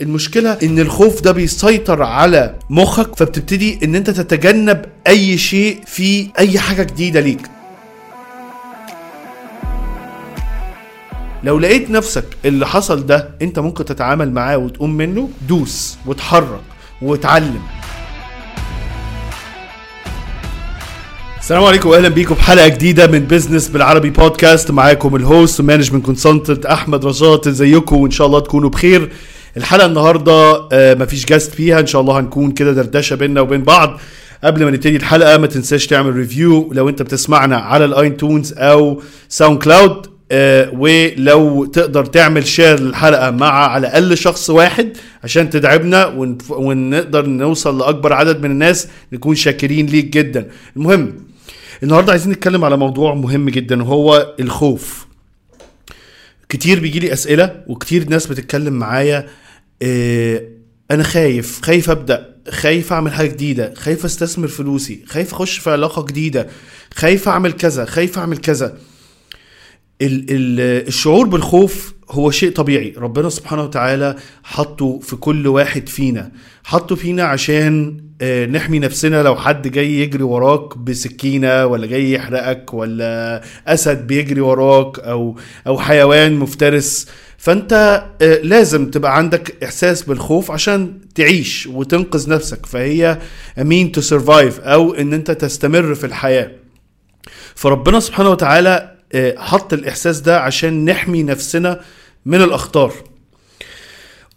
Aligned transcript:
المشكلة 0.00 0.58
إن 0.62 0.78
الخوف 0.78 1.20
ده 1.20 1.32
بيسيطر 1.32 2.02
على 2.02 2.54
مخك 2.70 3.16
فبتبتدي 3.16 3.78
إن 3.84 3.94
أنت 3.94 4.10
تتجنب 4.10 4.84
أي 5.06 5.38
شيء 5.38 5.80
في 5.86 6.28
أي 6.38 6.58
حاجة 6.58 6.82
جديدة 6.82 7.20
ليك. 7.20 7.40
لو 11.44 11.58
لقيت 11.58 11.90
نفسك 11.90 12.24
اللي 12.44 12.66
حصل 12.66 13.06
ده 13.06 13.28
أنت 13.42 13.58
ممكن 13.58 13.84
تتعامل 13.84 14.32
معاه 14.32 14.56
وتقوم 14.56 14.96
منه 14.96 15.28
دوس 15.48 15.96
وتحرك 16.06 16.60
وتعلم 17.02 17.60
السلام 21.38 21.64
عليكم 21.64 21.88
واهلا 21.88 22.08
بيكم 22.08 22.34
في 22.34 22.42
حلقة 22.42 22.68
جديدة 22.68 23.06
من 23.06 23.18
Business 23.18 23.68
بالعربي 23.68 24.10
بودكاست 24.10 24.70
معاكم 24.70 25.16
ال 25.16 25.25
host 25.25 25.60
و 25.60 25.64
management 25.64 26.04
consultant 26.06 26.66
أحمد 26.66 27.04
رجاء 27.06 27.48
إزيكم؟ 27.48 27.96
وإن 27.96 28.10
شاء 28.10 28.26
الله 28.26 28.40
تكونوا 28.40 28.70
بخير. 28.70 29.10
الحلقة 29.56 29.86
النهارده 29.86 30.68
آه، 30.72 30.94
مفيش 30.94 31.26
guest 31.26 31.54
فيها. 31.54 31.80
إن 31.80 31.86
شاء 31.86 32.00
الله 32.00 32.20
هنكون 32.20 32.50
كده 32.52 32.72
دردشة 32.72 33.16
بينا 33.16 33.40
وبين 33.40 33.62
بعض. 33.62 34.00
قبل 34.44 34.64
ما 34.64 34.70
نبتدي 34.70 34.96
الحلقة 34.96 35.38
ما 35.38 35.46
تنساش 35.46 35.86
تعمل 35.86 36.14
review 36.16 36.72
لو 36.72 36.88
أنت 36.88 37.02
بتسمعنا 37.02 37.56
على 37.56 37.84
ال 37.84 37.94
iTunes 37.94 38.52
أو 38.56 39.02
SoundCloud 39.28 40.06
آه، 40.32 40.70
ولو 40.74 41.64
تقدر 41.64 42.04
تعمل 42.04 42.46
share 42.46 42.80
للحلقه 42.80 43.30
مع 43.30 43.50
على 43.68 43.86
الأقل 43.86 44.16
شخص 44.16 44.50
واحد 44.50 44.96
عشان 45.24 45.50
تدعمنا 45.50 46.06
ونف- 46.06 46.50
ونقدر 46.50 47.26
نوصل 47.26 47.78
لأكبر 47.78 48.12
عدد 48.12 48.42
من 48.42 48.50
الناس 48.50 48.88
نكون 49.12 49.34
شاكرين 49.34 49.86
ليك 49.86 50.04
جدا. 50.06 50.48
المهم 50.76 51.14
النهارده 51.82 52.12
عايزين 52.12 52.32
نتكلم 52.32 52.64
على 52.64 52.76
موضوع 52.76 53.14
مهم 53.14 53.48
جدا 53.48 53.82
وهو 53.82 54.34
الخوف. 54.40 55.06
كتير 56.48 56.80
بيجي 56.80 56.98
لي 56.98 57.12
أسئلة 57.12 57.54
وكتير 57.66 58.08
ناس 58.08 58.26
بتتكلم 58.26 58.72
معايا 58.72 59.26
أنا 60.90 61.02
خايف 61.02 61.60
خايف 61.62 61.90
أبدأ 61.90 62.36
خايف 62.48 62.92
أعمل 62.92 63.12
حاجة 63.12 63.28
جديدة 63.28 63.74
خايف 63.76 64.04
أستثمر 64.04 64.48
فلوسي 64.48 65.04
خايف 65.06 65.32
أخش 65.32 65.58
في 65.58 65.70
علاقة 65.70 66.04
جديدة 66.04 66.48
خايف 66.94 67.28
أعمل 67.28 67.52
كذا 67.52 67.84
خايف 67.84 68.18
أعمل 68.18 68.36
كذا. 68.38 68.76
ال- 70.02 70.26
ال- 70.30 70.86
الشعور 70.88 71.26
بالخوف 71.26 71.94
هو 72.10 72.30
شيء 72.30 72.52
طبيعي. 72.52 72.94
ربنا 72.98 73.28
سبحانه 73.28 73.62
وتعالى 73.62 74.16
حطه 74.44 74.98
في 74.98 75.16
كل 75.16 75.46
واحد 75.46 75.88
فينا. 75.88 76.32
حطه 76.64 76.94
فينا 76.96 77.22
عشان 77.24 78.00
آه، 78.22 78.46
نحمي 78.46 78.78
نفسنا 78.78 79.22
لو 79.22 79.36
حد 79.36 79.68
جاي 79.68 80.00
يجري 80.00 80.22
وراك 80.22 80.78
بسكينة 80.78 81.66
ولا 81.66 81.86
جاي 81.86 82.12
يحرقك 82.12 82.74
ولا 82.74 83.42
أسد 83.66 84.06
بيجري 84.06 84.40
وراك 84.40 84.98
أو 84.98 85.36
أو 85.66 85.78
حيوان 85.78 86.34
مفترس. 86.36 87.06
فأنت 87.42 88.04
آه، 88.22 88.40
لازم 88.42 88.90
تبقى 88.90 89.16
عندك 89.16 89.64
إحساس 89.64 90.02
بالخوف 90.02 90.50
عشان 90.50 90.98
تعيش 91.14 91.66
وتنقذ 91.66 92.30
نفسك. 92.30 92.66
فهي 92.66 93.18
I 93.58 93.65
mean 93.65 93.92
to 93.92 94.00
survive 94.00 94.60
أو 94.60 94.94
إن 94.94 95.12
أنت 95.12 95.30
تستمر 95.30 95.94
في 95.94 96.06
الحياة. 96.06 96.50
فربنا 97.54 98.00
سبحانه 98.00 98.30
وتعالى 98.30 98.96
آه، 99.12 99.34
حط 99.38 99.72
الإحساس 99.72 100.20
ده 100.20 100.40
عشان 100.40 100.84
نحمي 100.84 101.22
نفسنا 101.22 101.80
من 102.26 102.42
الأخطار. 102.42 102.92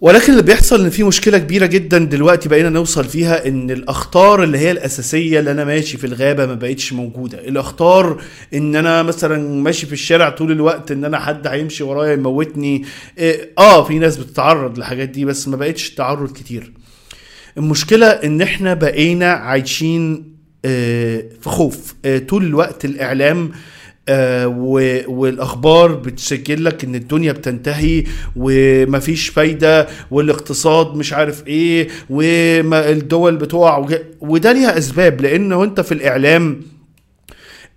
ولكن 0.04 0.32
اللي 0.32 0.44
بيحصل 0.44 0.84
إن 0.84 0.90
في 0.90 1.04
مشكلة 1.04 1.38
كبيرة 1.38 1.66
جدا 1.66 1.98
دلوقتي 1.98 2.50
بقينا 2.50 2.70
نوصل 2.70 3.04
فيها 3.06 3.48
إن 3.48 3.72
الأخطار 3.72 4.44
اللي 4.44 4.58
هي 4.58 4.72
الأساسية 4.72 5.40
اللي 5.40 5.52
أنا 5.52 5.64
ماشي 5.66 5.98
في 5.98 6.08
الغابة 6.08 6.46
ما 6.46 6.54
بقتش 6.54 6.94
موجودة. 6.94 7.40
الأخطار 7.40 8.22
إن 8.54 8.76
أنا 8.76 9.04
مثلا 9.04 9.62
ماشي 9.62 9.86
في 9.86 9.94
الشارع 9.94 10.30
طول 10.30 10.52
الوقت 10.52 10.92
إن 10.92 11.06
أنا 11.06 11.20
حد 11.20 11.48
هيمشي 11.48 11.84
ورايا 11.84 12.14
يموتني. 12.14 12.86
آه 13.20 13.40
آه، 13.58 13.84
في 13.84 14.00
ناس 14.00 14.18
بتتعرض 14.18 14.78
للحاجات 14.78 15.10
دي 15.10 15.26
بس 15.26 15.48
ما 15.48 15.56
بقتش 15.58 15.90
تعرض 15.90 16.32
كتير. 16.32 16.74
المشكلة 17.58 18.08
إن 18.08 18.42
إحنا 18.42 18.74
بقينا 18.74 19.32
عايشين 19.32 20.34
آه، 20.66 21.24
في 21.42 21.50
خوف. 21.50 21.96
آه، 22.06 22.18
طول 22.18 22.44
الوقت 22.44 22.86
الإعلام 22.86 23.52
و- 24.10 25.12
والأخبار 25.12 25.92
بتسجل 25.96 26.66
لك 26.66 26.84
إن 26.84 26.96
الدنيا 26.96 27.32
بتنتهي 27.32 28.04
ومفيش 28.36 29.30
فايدة 29.30 29.88
والاقتصاد 30.12 30.96
مش 30.98 31.14
عارف 31.14 31.48
إيه 31.48 31.88
والدول 32.10 33.36
بتقع 33.38 33.88
وده 34.22 34.52
ليها 34.52 34.78
أسباب 34.78 35.22
لأنه 35.22 35.64
انت 35.64 35.82
في 35.82 35.92
الإعلام 35.92 36.62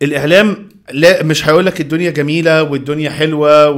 الإعلام 0.02 0.68
لا 0.92 1.22
مش 1.22 1.48
هيقول 1.48 1.66
لك 1.66 1.80
الدنيا 1.80 2.10
جميلة 2.10 2.62
والدنيا 2.62 3.10
حلوة 3.10 3.70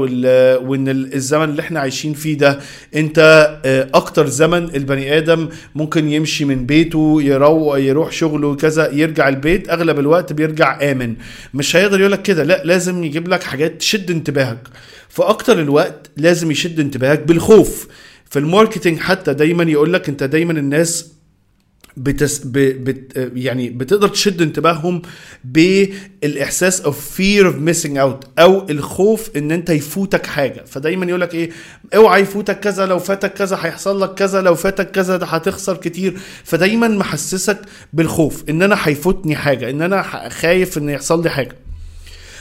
وإن 0.59 0.89
ال- 0.89 1.15
الزمن 1.15 1.45
اللي 1.45 1.63
إحنا 1.63 1.81
عايشين 1.81 2.13
فيه 2.15 2.39
ده 2.39 2.59
أنت 2.97 3.19
آه، 3.65 3.89
أكتر 3.95 4.27
زمن 4.27 4.65
البني 4.75 5.19
آدم 5.19 5.49
ممكن 5.75 6.09
يمشي 6.09 6.45
من 6.45 6.67
بيته 6.67 7.23
يروح 7.23 7.79
يروح 7.79 8.13
شغله 8.13 8.55
كذا 8.55 8.91
يرجع 8.93 9.29
البيت 9.29 9.69
أغلب 9.71 9.99
الوقت 9.99 10.33
بيرجع 10.33 10.91
آمن. 10.91 11.15
مش 11.55 11.77
هيقدر 11.77 12.01
يقول 12.01 12.13
لك 12.13 12.23
كده 12.23 12.43
لا 12.45 12.63
لازم 12.65 13.05
يجيب 13.05 13.29
لك 13.29 13.43
حاجات 13.43 13.79
تشد 13.79 14.11
انتباهك. 14.11 14.59
فاكتر 15.09 15.61
الوقت 15.61 16.11
لازم 16.17 16.51
يشد 16.51 16.81
انتباهك 16.81 17.21
بالخوف. 17.23 17.89
في 18.31 18.39
ال 18.39 18.45
marketing 18.45 18.99
حتى 18.99 19.35
دايما 19.35 19.65
يقول 19.65 19.93
لك 19.93 20.09
أنت 20.09 20.23
دايما 20.25 20.53
الناس 20.53 21.13
بتس 21.99 22.39
ب... 22.39 22.53
بت... 22.85 23.31
يعني 23.35 23.71
بتقدر 23.71 24.09
تشد 24.09 24.43
انتباههم 24.43 25.03
بالإحساس 25.45 26.83
of 26.83 26.95
fear 27.19 27.45
of 27.45 27.55
missing 27.69 27.97
out 27.97 28.27
أو 28.39 28.69
الخوف 28.71 29.37
إن 29.37 29.51
أنت 29.53 29.71
يفوتك 29.71 30.27
حاجة. 30.27 30.65
فدايما 30.67 31.07
يقول 31.07 31.21
لك 31.21 31.35
إيه 31.35 31.51
أوعى 31.95 32.23
يفوتك 32.23 32.61
كذا 32.61 32.87
لو 32.87 32.99
فاتك 32.99 33.33
كذا 33.33 33.59
هيحصل 33.63 34.03
لك 34.03 34.15
كذا 34.15 34.43
لو 34.43 34.55
فاتك 34.55 34.91
كذا 34.91 35.17
ده 35.17 35.27
هتخسر 35.27 35.77
كتير. 35.77 36.17
فدايما 36.45 36.89
محسسك 36.89 37.59
بالخوف 37.93 38.45
إن 38.49 38.63
أنا 38.63 38.77
هيفوتني 38.83 39.37
حاجة 39.37 39.71
إن 39.71 39.83
أنا 39.83 40.29
خايف 40.29 40.79
إن 40.79 40.89
يحصل 40.89 41.23
لي 41.23 41.31
حاجة. 41.31 41.57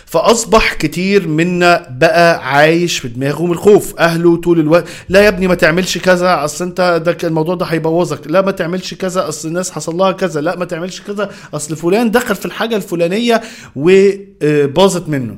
فأصبح 0.07 0.73
كتير 0.73 1.27
منا 1.27 1.87
بقى 1.91 2.53
عايش 2.53 2.99
في 2.99 3.07
دماغه 3.07 3.45
من 3.45 3.51
الخوف. 3.51 3.99
أهله 3.99 4.35
طول 4.41 4.59
الوقت 4.59 4.85
لا 5.09 5.21
يا 5.21 5.27
ابني 5.27 5.47
ما 5.47 5.55
تعملش 5.55 5.97
كذا 5.97 6.43
أصل 6.45 6.65
أنت 6.65 7.01
ده 7.05 7.17
الموضوع 7.27 7.55
ده 7.55 7.65
هيبوظك. 7.65 8.19
لا 8.25 8.41
ما 8.41 8.51
تعملش 8.51 8.93
كذا 8.93 9.27
أصل 9.29 9.47
الناس 9.47 9.71
حصل 9.71 9.97
لها 9.97 10.11
كذا. 10.11 10.41
لا 10.41 10.55
ما 10.55 10.65
تعملش 10.65 11.01
كذا 11.01 11.31
أصل 11.53 11.75
فلان 11.75 12.11
دخل 12.11 12.35
في 12.35 12.45
الحاجة 12.45 12.75
الفلانية 12.75 13.41
وباظت 13.75 15.09
منه. 15.09 15.37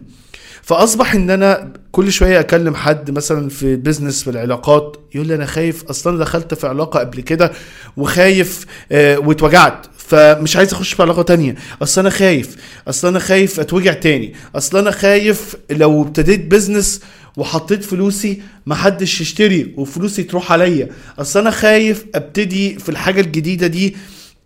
فأصبح 0.62 1.14
إن 1.14 1.30
أنا 1.30 1.74
كل 1.92 2.12
شوية 2.12 2.40
أكلم 2.40 2.76
حد 2.76 3.12
مثلا 3.12 3.50
في 3.50 3.76
business 3.76 4.24
في 4.24 4.30
العلاقات 4.30 4.98
يقول 5.16 5.28
لي 5.28 5.36
أنا 5.36 5.46
خايف 5.46 5.84
أصلا 5.90 6.20
دخلت 6.20 6.54
في 6.54 6.68
علاقة 6.68 7.00
قبل 7.00 7.22
كده 7.22 7.52
وخايف 7.98 8.66
آه، 8.92 9.18
واتوجعت. 9.18 9.86
فمش 10.10 10.58
عايز 10.58 10.74
اخش 10.74 10.94
في 10.94 11.02
علاقة 11.02 11.22
تانية. 11.22 11.56
أصل 11.82 12.02
أنا 12.02 12.10
خايف. 12.10 12.56
أصل 12.88 13.08
أنا 13.08 13.20
خايف 13.20 13.60
أتوجع 13.60 13.94
تاني. 13.94 14.34
أصل 14.56 14.78
أنا 14.78 14.92
خايف 14.92 15.56
لو 15.72 16.02
ابتديت 16.02 16.46
business 16.46 17.02
وحطيت 17.38 17.84
فلوسي 17.84 18.42
محدش 18.66 19.22
يشتري 19.22 19.74
وفلوسي 19.78 20.24
تروح 20.24 20.52
عليا. 20.52 20.90
أصل 21.20 21.40
أنا 21.40 21.52
خايف 21.52 22.06
أبتدي 22.16 22.80
في 22.80 22.90
الحاجة 22.90 23.22
الجديدة 23.22 23.68
دي 23.68 23.96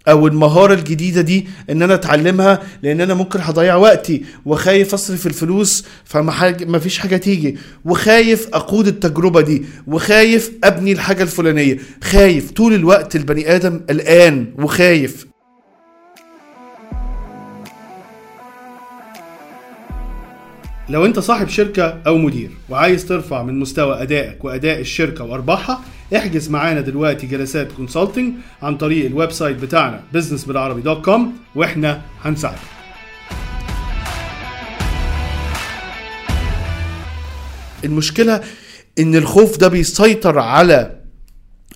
أو 0.07 0.27
المهارة 0.27 0.73
الجديدة 0.73 1.21
دي 1.21 1.47
إن 1.69 1.81
أنا 1.81 1.93
أتعلمها 1.93 2.61
لأن 2.83 3.01
أنا 3.01 3.13
ممكن 3.13 3.39
هضيع 3.41 3.75
وقتي. 3.75 4.23
وخايف 4.45 4.93
أصرف 4.93 5.27
الفلوس 5.27 5.85
فما 6.05 6.31
حاجة 6.31 6.65
ما 6.65 6.79
فيش 6.79 6.97
حاجة 6.97 7.17
تيجي. 7.17 7.57
وخايف 7.85 8.47
أقود 8.53 8.87
التجربة 8.87 9.41
دي. 9.41 9.63
وخايف 9.87 10.51
أبني 10.63 10.91
الحاجة 10.91 11.23
الفلانية. 11.23 11.77
خايف 12.03 12.51
طول 12.51 12.73
الوقت 12.73 13.15
البني 13.15 13.55
آدم 13.55 13.81
قلقان 13.89 14.53
وخايف. 14.57 15.32
لو 20.93 21.05
انت 21.05 21.19
صاحب 21.19 21.49
شركة 21.49 22.01
أو 22.07 22.17
مدير 22.17 22.49
وعايز 22.69 23.05
ترفع 23.05 23.43
من 23.43 23.59
مستوى 23.59 24.01
أدائك 24.01 24.45
وأداء 24.45 24.79
الشركة 24.79 25.23
وأرباحها 25.23 25.81
احجز 26.15 26.49
معانا 26.49 26.81
دلوقتي 26.81 27.27
جلسات 27.27 27.71
consulting 27.71 28.33
عن 28.61 28.77
طريق 28.77 29.05
ال 29.05 29.31
website 29.31 29.57
بتاعنا 29.57 30.03
businessبالعربي.com 30.15 31.19
وإحنا 31.55 32.01
هنساعدك. 32.23 32.57
المشكلة 37.83 38.41
إن 38.99 39.15
الخوف 39.15 39.57
ده 39.57 39.67
بيسيطر 39.67 40.39
على 40.39 40.99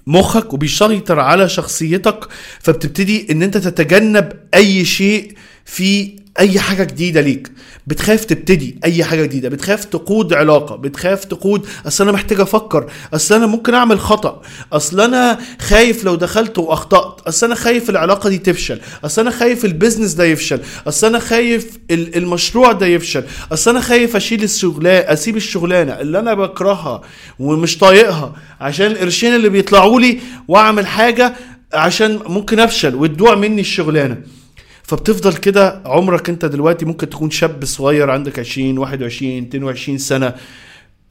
مخك 0.08 0.54
وبيسيطر 0.54 1.20
على 1.20 1.50
شخصيتك 1.50 2.28
فبتبتدي 2.60 3.28
إن 3.32 3.44
أنت 3.44 3.58
تتجنب 3.58 4.34
أي 4.54 4.86
شيء 4.86 5.34
في 5.68 6.12
أي 6.40 6.60
حاجة 6.60 6.84
جديدة 6.84 7.22
ليك. 7.22 7.52
بتخاف 7.88 8.26
تبتدي 8.26 8.80
أي 8.84 9.04
حاجة 9.04 9.24
جديدة. 9.26 9.50
بتخاف 9.50 9.86
تقود 9.86 10.34
علاقة. 10.34 10.76
بتخاف 10.76 11.26
تقود 11.26 11.66
أصل 11.88 12.04
أنا 12.04 12.12
محتاج 12.14 12.40
أفكر. 12.40 12.92
أصل 13.14 13.36
أنا 13.36 13.46
ممكن 13.48 13.74
أعمل 13.74 14.00
خطأ. 14.00 14.42
أصل 14.74 15.02
أنا 15.02 15.40
خايف 15.62 16.04
لو 16.04 16.16
دخلت 16.16 16.58
وأخطأت. 16.58 17.22
أصل 17.28 17.46
أنا 17.46 17.56
خايف 17.56 17.90
العلاقة 17.90 18.30
دي 18.30 18.38
تفشل. 18.38 18.80
أصل 19.06 19.22
أنا 19.22 19.32
خايف 19.32 19.66
البيزنس 19.66 20.14
ده 20.14 20.24
يفشل. 20.24 20.60
أصل 20.88 21.08
أنا 21.08 21.20
خايف 21.20 21.78
ال- 21.92 22.18
المشروع 22.18 22.72
ده 22.72 22.86
يفشل. 22.86 23.24
أصل 23.52 23.72
أنا 23.72 23.82
خايف 23.82 24.16
أشيل 24.16 24.44
الشغلانه 24.44 25.14
أسيب 25.14 25.38
الشغلانة 25.38 25.94
اللي 25.94 26.20
أنا 26.20 26.34
بكرهها 26.34 27.02
ومش 27.40 27.78
طايقها 27.78 28.34
عشان 28.62 28.86
القرشين 28.92 29.36
اللي 29.36 29.50
بيطلعوا 29.50 30.00
لي 30.00 30.20
وأعمل 30.48 30.88
حاجة 30.88 31.34
عشان 31.74 32.20
ممكن 32.28 32.60
أفشل 32.60 32.96
وتدوع 32.96 33.36
مني 33.36 33.62
الشغلانة. 33.62 34.18
فبتفضل 34.88 35.34
كده 35.34 35.82
عمرك 35.86 36.30
انت 36.30 36.46
دلوقتي 36.46 36.86
ممكن 36.86 37.10
تكون 37.10 37.30
شاب 37.32 37.66
صغير 37.66 38.10
عندك 38.10 38.40
20 38.40 38.78
21 38.78 39.38
22 39.44 39.98
سنة. 39.98 40.34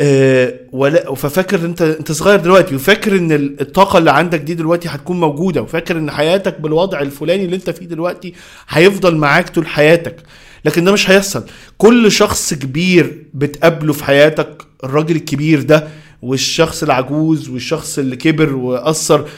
آه 0.00 0.54
ولا 0.72 1.14
ففاكر 1.14 1.64
انت 1.64 1.82
انت 1.82 2.12
صغير 2.12 2.40
دلوقتي 2.40 2.74
وفاكر 2.74 3.16
ان 3.16 3.32
ال- 3.32 3.60
الطاقة 3.60 3.98
اللي 3.98 4.10
عندك 4.10 4.40
دي 4.40 4.54
دلوقتي 4.54 4.88
هتكون 4.88 5.20
موجودة 5.20 5.62
وفاكر 5.62 5.98
ان 5.98 6.10
حياتك 6.10 6.60
بالوضع 6.60 7.00
الفلاني 7.00 7.44
اللي 7.44 7.56
انت 7.56 7.70
فيه 7.70 7.86
دلوقتي 7.86 8.34
هيفضل 8.68 9.16
معاك 9.16 9.48
طول 9.48 9.66
حياتك. 9.66 10.16
لكن 10.64 10.84
ده 10.84 10.92
مش 10.92 11.10
هيحصل. 11.10 11.44
كل 11.78 12.12
شخص 12.12 12.54
كبير 12.54 13.22
بتقابله 13.34 13.92
في 13.92 14.04
حياتك 14.04 14.62
الراجل 14.84 15.16
الكبير 15.16 15.62
ده 15.62 15.88
والشخص 16.22 16.82
العجوز 16.82 17.48
والشخص 17.48 17.98
اللي 17.98 18.16
كبر 18.16 18.54
وأثر 18.54 19.28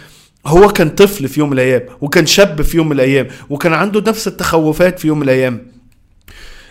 هو 0.46 0.68
كان 0.68 0.88
طفل 0.88 1.28
في 1.28 1.40
يوم 1.40 1.48
من 1.48 1.54
الأيام 1.54 1.82
وكان 2.00 2.26
شاب 2.26 2.62
في 2.62 2.76
يوم 2.76 2.86
من 2.86 2.92
الأيام 2.92 3.26
وكان 3.50 3.72
عنده 3.72 4.10
نفس 4.10 4.28
التخوفات 4.28 4.98
في 4.98 5.08
يوم 5.08 5.18
من 5.18 5.22
الأيام. 5.24 5.66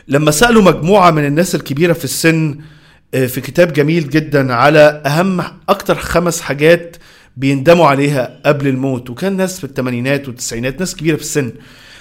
لما 0.07 0.31
سألوا 0.31 0.61
مجموعة 0.61 1.11
من 1.11 1.25
الناس 1.25 1.55
الكبيرة 1.55 1.93
في 1.93 2.03
السن 2.03 2.57
آه، 3.13 3.25
في 3.25 3.41
كتاب 3.41 3.73
جميل 3.73 4.09
جدا 4.09 4.53
على 4.53 5.01
أهم 5.05 5.43
أكتر 5.69 5.95
خمس 5.95 6.41
حاجات 6.41 6.97
بيندموا 7.37 7.87
عليها 7.87 8.39
قبل 8.45 8.67
الموت. 8.67 9.09
وكان 9.09 9.37
ناس 9.37 9.57
في 9.57 9.63
الثمانينات 9.63 10.27
والتسعينات 10.27 10.79
ناس 10.79 10.95
كبيرة 10.95 11.15
في 11.15 11.21
السن. 11.21 11.51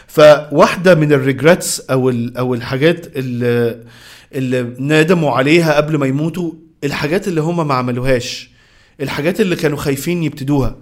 فواحدة 0.07 0.95
من 0.95 1.13
الريجريتس 1.13 1.81
أو 1.81 2.13
أو 2.39 2.55
الحاجات 2.55 3.17
اللي 3.17 3.81
اللي 4.35 4.63
ندموا 4.79 5.31
عليها 5.33 5.77
قبل 5.77 5.97
ما 5.99 6.07
يموتوا 6.07 6.53
الحاجات 6.85 7.29
اللي 7.29 7.41
هم 7.41 7.69
ما 7.69 7.75
عملوهاش 7.75 8.51
الحاجات 9.01 9.41
اللي 9.41 9.57
كانوا 9.57 9.77
خايفين 9.79 10.23
يبتدوها. 10.23 10.77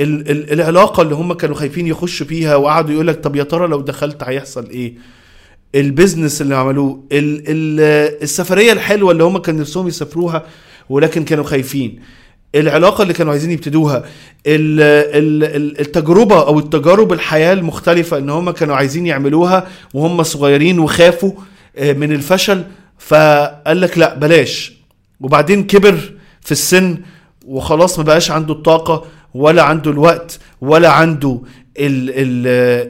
ال- 0.00 0.30
ال- 0.30 0.52
العلاقة 0.52 1.02
اللي 1.02 1.14
هم 1.14 1.32
كانوا 1.32 1.56
خايفين 1.56 1.86
يخشوا 1.86 2.26
فيها 2.26 2.56
وقعدوا 2.56 2.94
يقول 2.94 3.06
لك 3.06 3.20
طب 3.24 3.36
يا 3.36 3.42
ترى 3.42 3.66
لو 3.66 3.80
دخلت 3.80 4.22
هيحصل 4.22 4.68
إيه؟ 4.70 4.94
البيزنس 5.74 6.42
اللي 6.42 6.56
عملوه 6.56 7.02
ال 7.12 7.42
ال 7.48 7.80
السفرية 8.22 8.72
الحلوة 8.72 9.12
اللي 9.12 9.24
هم 9.24 9.38
كان 9.38 9.56
نفسهم 9.56 9.88
يسافروها 9.88 10.42
ولكن 10.88 11.24
كانوا 11.24 11.44
خايفين. 11.44 12.00
العلاقة 12.54 13.02
اللي 13.02 13.12
كانوا 13.14 13.32
عايزين 13.32 13.50
يبتدوها 13.50 13.96
ال 14.46 14.80
ال 14.80 15.44
ال 15.56 15.80
التجربة 15.80 16.46
أو 16.46 16.58
التجارب 16.58 17.12
الحياة 17.12 17.52
المختلفة 17.52 18.18
إن 18.18 18.30
هم 18.30 18.50
كانوا 18.50 18.76
عايزين 18.76 19.06
يعملوها 19.06 19.66
وهم 19.94 20.22
صغيرين 20.22 20.78
وخافوا 20.78 21.32
آه، 21.76 21.92
من 21.92 22.12
الفشل 22.12 22.64
فقال 22.98 23.80
لك 23.80 23.98
لا 23.98 24.14
بلاش. 24.14 24.72
وبعدين 25.20 25.64
كبر 25.64 25.98
في 26.40 26.52
السن 26.52 26.98
وخلاص 27.46 27.98
ما 27.98 28.04
بقاش 28.04 28.30
عنده 28.30 28.54
الطاقة. 28.54 29.04
ولا 29.34 29.62
عنده 29.62 29.90
الوقت 29.90 30.38
ولا 30.60 30.88
عنده 30.90 31.40
ال 31.78 32.10
ال 32.10 32.46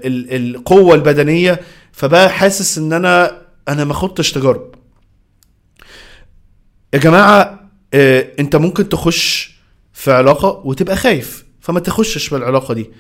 ال 0.07 0.57
القوة 0.57 0.95
البدنية 0.95 1.61
فبقى 1.93 2.31
حاسس 2.31 2.79
إن 2.79 2.93
أنا 2.93 3.43
أنا 3.69 3.85
ما 3.85 3.95
خدتش 3.95 4.33
تجارب. 4.33 4.75
يا 6.95 6.99
جماعة 6.99 7.69
آه، 7.95 8.27
أنت 8.39 8.57
ممكن 8.57 8.89
تخش 8.89 9.53
في 9.93 10.13
علاقة 10.13 10.63
وتبقى 10.65 10.97
خايف 10.97 11.45
فما 11.61 11.81
تخشش 11.81 12.27
في 12.27 12.37
العلاقة 12.37 12.75
دي. 12.75 12.91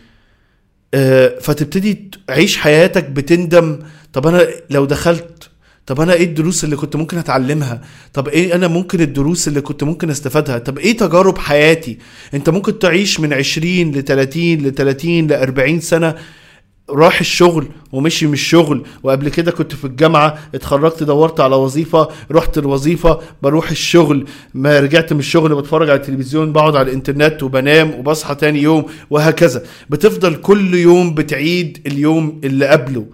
آه، 0.94 1.38
فتبتدي 1.38 2.10
تعيش 2.28 2.56
حياتك 2.56 3.04
بتندم 3.04 3.78
طب 4.12 4.26
أنا 4.26 4.46
لو 4.70 4.84
دخلت 4.84 5.50
طب 5.92 6.00
أنا 6.00 6.12
إيه 6.12 6.24
الدروس 6.24 6.64
اللي 6.64 6.76
كنت 6.76 6.96
ممكن 6.96 7.18
أتعلمها؟ 7.18 7.80
طب 8.12 8.28
إيه 8.28 8.54
أنا 8.54 8.68
ممكن 8.68 9.00
الدروس 9.00 9.48
اللي 9.48 9.60
كنت 9.60 9.82
ممكن 9.84 10.10
أستفادها؟ 10.10 10.58
طب 10.58 10.78
إيه 10.78 10.96
تجارب 10.96 11.38
حياتي؟ 11.38 11.98
أنت 12.34 12.50
ممكن 12.50 12.78
تعيش 12.78 13.20
من 13.20 13.32
20 13.32 13.92
ل 13.92 14.04
30 14.04 14.42
ل 14.54 14.74
30 14.74 15.26
ل 15.26 15.32
40 15.32 15.80
سنة 15.80 16.14
راح 16.90 17.20
الشغل 17.20 17.68
ومشي 17.92 18.26
من 18.26 18.32
الشغل 18.32 18.84
وقبل 19.02 19.28
كده 19.28 19.50
كنت 19.50 19.74
في 19.74 19.84
الجامعة 19.84 20.38
اتخرجت 20.54 21.02
دورت 21.02 21.40
على 21.40 21.56
وظيفة 21.56 22.08
رحت 22.30 22.58
الوظيفة 22.58 23.20
بروح 23.42 23.70
الشغل 23.70 24.26
ما 24.54 24.80
رجعت 24.80 25.12
من 25.12 25.18
الشغل 25.18 25.54
بتفرج 25.54 25.90
على 25.90 26.00
التلفزيون 26.00 26.52
بقعد 26.52 26.76
على 26.76 26.88
الإنترنت 26.88 27.42
وبنام 27.42 27.90
وبصحى 27.90 28.34
تاني 28.34 28.62
يوم 28.62 28.84
وهكذا. 29.10 29.62
بتفضل 29.90 30.34
كل 30.36 30.74
يوم 30.74 31.14
بتعيد 31.14 31.78
اليوم 31.86 32.40
اللي 32.44 32.66
قبله. 32.66 33.06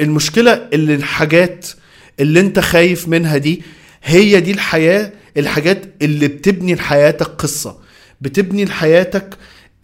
المشكلة 0.00 0.68
اللي 0.72 0.94
الحاجات 0.94 1.66
اللي 2.20 2.40
انت 2.40 2.58
خايف 2.58 3.08
منها 3.08 3.36
دي 3.36 3.62
هي 4.04 4.40
دي 4.40 4.50
الحياة 4.50 5.12
الحاجات 5.36 5.84
اللي 6.02 6.28
بتبني 6.28 6.74
لحياتك 6.74 7.26
قصة 7.26 7.78
بتبني 8.20 8.64
لحياتك 8.64 9.34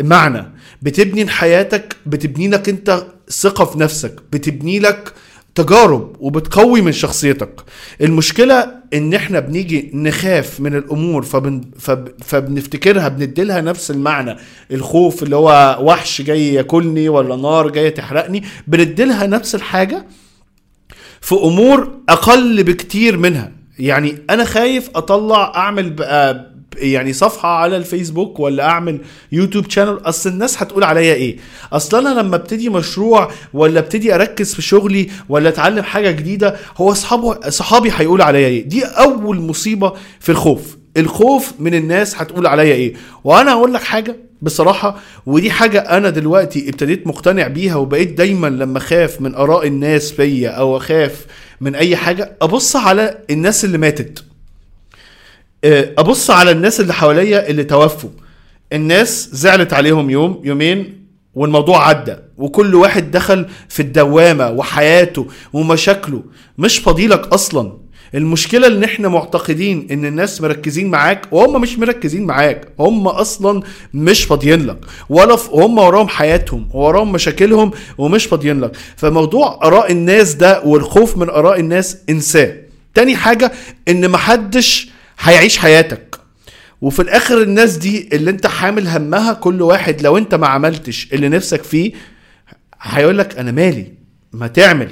معنى 0.01 0.47
بتبني 0.83 1.25
لحياتك 1.25 1.97
بتبني 2.07 2.49
لك 2.49 2.69
انت 2.69 3.07
ثقة 3.31 3.65
في 3.65 3.79
نفسك 3.79 4.21
بتبني 4.33 4.79
لك 4.79 5.13
تجارب 5.55 6.17
وبتقوي 6.21 6.81
من 6.81 6.93
شخصيتك. 6.93 7.61
المشكلة 8.01 8.71
إن 8.95 9.15
إحنا 9.15 9.41
بنيجي 9.41 9.91
نخاف 9.95 10.61
من 10.61 10.75
الأمور 10.75 11.23
فبن 11.23 11.61
فب 11.79 12.09
فبنفتكرها 12.25 13.09
بنديلها 13.09 13.61
نفس 13.61 13.91
المعنى. 13.91 14.37
الخوف 14.71 15.23
اللي 15.23 15.37
هو 15.37 15.79
وحش 15.81 16.23
جاي 16.23 16.55
ياكلني 16.55 17.09
ولا 17.09 17.37
نار 17.37 17.71
جاية 17.71 17.95
تحرقني 17.95 18.43
بنديلها 18.67 19.27
نفس 19.27 19.55
الحاجة 19.55 20.05
في 21.23 21.35
أمور 21.35 21.91
أقل 22.09 22.63
بكتير 22.65 23.17
منها. 23.17 23.53
يعني 23.79 24.19
أنا 24.31 24.45
خايف 24.45 24.91
أطلع 24.95 25.53
أعمل 25.57 25.91
بقى 25.91 26.53
يعني 26.77 27.13
صفحة 27.13 27.49
على 27.49 27.77
الفيسبوك 27.77 28.41
ولا 28.41 28.65
أعمل 28.69 29.01
يوتيوب 29.33 29.71
شانل 29.71 29.99
أصل 30.05 30.31
الناس 30.31 30.63
هتقول 30.63 30.85
عليا 30.85 31.15
إيه؟ 31.15 31.37
أصل 31.73 32.07
أنا 32.07 32.21
لما 32.21 32.37
ابتدي 32.37 32.69
مشروع 32.69 33.31
ولا 33.55 33.81
ابتدي 33.81 34.15
أركز 34.15 34.55
في 34.55 34.63
شغلي 34.63 35.09
ولا 35.29 35.49
أتعلم 35.49 35.83
حاجة 35.83 36.11
جديدة 36.11 36.57
هو 36.77 36.93
اصحابه 36.93 37.51
صحابي 37.51 37.91
هيقولوا 37.97 38.25
عليا 38.25 38.47
إيه؟ 38.49 38.69
دي 38.69 38.85
أول 38.85 39.41
مصيبة 39.41 39.93
في 40.21 40.29
الخوف. 40.33 40.77
الخوف 40.97 41.53
من 41.59 41.75
الناس 41.75 42.17
هتقول 42.17 42.47
عليا 42.47 42.75
إيه؟ 42.75 42.95
وأنا 43.25 43.53
أقول 43.53 43.75
لك 43.75 43.83
حاجة 43.83 44.17
بصراحة 44.43 44.99
ودي 45.27 45.51
حاجة 45.51 45.79
أنا 45.79 46.11
دلوقتي 46.11 46.69
ابتديت 46.69 47.07
مقتنع 47.07 47.47
بيها 47.49 47.77
وبقيت 47.77 48.13
دايما 48.19 48.47
لما 48.47 48.79
أخاف 48.79 49.21
من 49.21 49.35
آراء 49.35 49.67
الناس 49.67 50.13
فيا 50.13 50.49
أو 50.51 50.77
أخاف 50.77 51.27
من 51.61 51.75
أي 51.75 51.97
حاجة 51.97 52.37
أبص 52.43 52.77
على 52.77 53.19
الناس 53.31 53.65
اللي 53.65 53.79
ماتت. 53.79 54.25
آه، 55.65 55.91
أبص 55.99 56.31
على 56.31 56.51
الناس 56.51 56.81
اللي 56.81 56.93
حواليا 56.95 57.49
اللي 57.51 57.65
توفوا. 57.65 58.11
الناس 58.73 59.29
زعلت 59.33 59.73
عليهم 59.73 60.11
يوم 60.11 60.41
يومين 60.45 61.07
والموضوع 61.35 61.89
عدى 61.89 62.17
وكل 62.39 62.75
واحد 62.75 63.11
دخل 63.11 63.47
في 63.69 63.81
الدوامة 63.83 64.51
وحياته 64.51 65.27
ومشاكله. 65.53 66.23
مش 66.59 66.79
فضيلك 66.79 67.27
أصلا. 67.27 67.82
المشكلة 68.15 68.67
إن 68.67 68.85
إحنا 68.85 69.09
معتقدين 69.09 69.87
إن 69.91 70.05
الناس 70.05 70.41
مركزين 70.41 70.91
معاك 70.91 71.27
وهم 71.33 71.61
مش 71.61 71.79
مركزين 71.79 72.27
معاك 72.27 72.69
هم 72.81 73.09
أصلا 73.09 73.63
مش 73.95 74.25
فاضيين 74.25 74.67
لك 74.67 74.79
ولا. 75.09 75.37
هم 75.53 75.79
وراهم 75.79 76.09
حياتهم 76.09 76.69
وراهم 76.75 77.13
مشاكلهم 77.13 77.71
ومش 77.99 78.27
فاضيين 78.27 78.61
لك. 78.61 78.77
فموضوع 78.97 79.61
آراء 79.65 79.93
الناس 79.93 80.35
ده 80.35 80.63
والخوف 80.65 81.17
من 81.17 81.29
آراء 81.31 81.61
الناس 81.61 81.97
إنساه. 82.11 82.57
تاني 82.95 83.17
حاجة 83.17 83.53
إن 83.89 84.11
محدش 84.11 84.89
هيعيش 85.21 85.59
حياتك. 85.59 86.17
وفي 86.81 87.03
الآخر 87.03 87.43
الناس 87.43 87.77
دي 87.77 88.09
اللي 88.13 88.31
أنت 88.31 88.47
حامل 88.47 88.89
همها 88.89 89.33
كل 89.33 89.63
واحد 89.63 90.03
لو 90.03 90.19
أنت 90.19 90.35
ما 90.35 90.47
عملتش 90.47 91.09
اللي 91.13 91.29
نفسك 91.29 91.63
فيه 91.63 91.93
هيقول 92.83 93.19
لك 93.19 93.39
أنا 93.39 93.51
مالي؟ 93.53 93.87
ما 94.33 94.47
تعمل. 94.47 94.89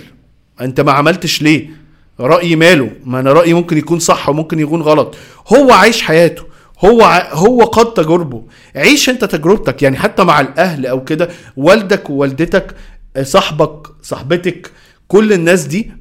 أنت 0.60 0.80
ما 0.80 0.92
عملتش 0.92 1.42
ليه؟ 1.42 1.79
رأيي 2.26 2.56
ماله. 2.56 2.90
ما 3.04 3.20
أنا 3.20 3.32
رأيي 3.32 3.54
ممكن 3.54 3.78
يكون 3.78 3.98
صح 3.98 4.28
وممكن 4.28 4.58
يكون 4.58 4.82
غلط. 4.82 5.14
هو 5.52 5.72
عايش 5.72 6.02
حياته. 6.02 6.42
هو 6.84 7.02
ع... 7.02 7.34
هو 7.34 7.60
قاد 7.60 7.86
تجربه. 7.94 8.42
عيش 8.76 9.10
أنت 9.10 9.24
تجربتك. 9.24 9.82
يعني 9.82 9.98
حتى 9.98 10.24
مع 10.24 10.40
الأهل 10.40 10.86
أو 10.86 11.04
كده 11.04 11.28
والدك 11.56 12.10
ووالدتك 12.10 12.74
صاحبك 13.22 13.86
صاحبتك 14.02 14.70
كل 15.08 15.32
الناس 15.32 15.62
دي 15.64 15.92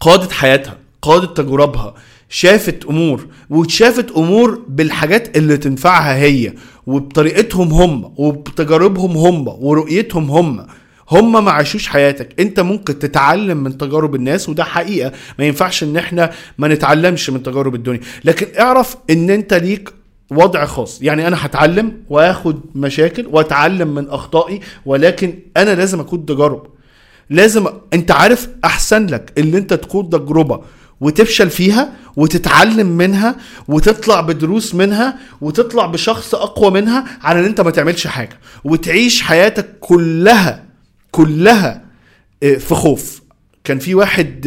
قادت 0.00 0.32
حياتها 0.32 0.76
قادت 1.02 1.36
تجاربها 1.36 1.94
شافت 2.28 2.84
أمور 2.84 3.26
وشافت 3.50 4.10
أمور 4.10 4.62
بالحاجات 4.68 5.36
اللي 5.36 5.56
تنفعها 5.56 6.16
هي 6.16 6.52
وبطريقتهم 6.86 7.72
هم 7.72 8.12
وبتجاربهم 8.16 9.16
هم 9.16 9.48
ورؤيتهم 9.48 10.30
هم. 10.30 10.66
هم 11.10 11.44
ما 11.44 11.50
عاشوش 11.50 11.88
حياتك. 11.88 12.40
انت 12.40 12.60
ممكن 12.60 12.98
تتعلم 12.98 13.62
من 13.62 13.78
تجارب 13.78 14.14
الناس 14.14 14.48
وده 14.48 14.64
حقيقة. 14.64 15.12
ما 15.38 15.44
ينفعش 15.44 15.82
ان 15.82 15.96
إحنا 15.96 16.30
ما 16.58 16.68
نتعلمش 16.68 17.30
من 17.30 17.42
تجارب 17.42 17.74
الدنيا. 17.74 18.00
لكن 18.24 18.46
اعرف 18.60 18.96
ان 19.10 19.30
انت 19.30 19.54
ليك 19.54 19.92
وضع 20.30 20.64
خاص. 20.64 21.02
يعني 21.02 21.28
أنا 21.28 21.46
هتعلم 21.46 21.92
واخد 22.10 22.60
مشاكل 22.74 23.26
واتعلم 23.30 23.94
من 23.94 24.08
اخطائي 24.08 24.60
ولكن 24.86 25.38
أنا 25.56 25.74
لازم 25.74 26.00
اكون 26.00 26.26
تجارب. 26.26 26.66
لازم 27.30 27.66
انت 27.94 28.10
عارف 28.10 28.48
احسن 28.64 29.06
لك 29.06 29.32
ان 29.38 29.54
انت 29.54 29.74
تكون 29.74 30.10
تجربة 30.10 30.60
وتفشل 31.00 31.50
فيها 31.50 31.92
وتتعلم 32.16 32.86
منها 32.86 33.36
وتطلع 33.68 34.20
بدروس 34.20 34.74
منها 34.74 35.18
وتطلع 35.40 35.86
بشخص 35.86 36.34
أقوى 36.34 36.70
منها 36.70 37.04
على 37.22 37.40
ان 37.40 37.44
انت 37.44 37.60
ما 37.60 37.70
تعملش 37.70 38.06
حاجة. 38.06 38.38
وتعيش 38.64 39.22
حياتك 39.22 39.66
كلها 39.80 40.65
كلها 41.16 41.84
آه، 42.42 42.54
في 42.54 42.74
خوف. 42.74 43.22
كان 43.64 43.78
في 43.78 43.94
واحد 43.94 44.40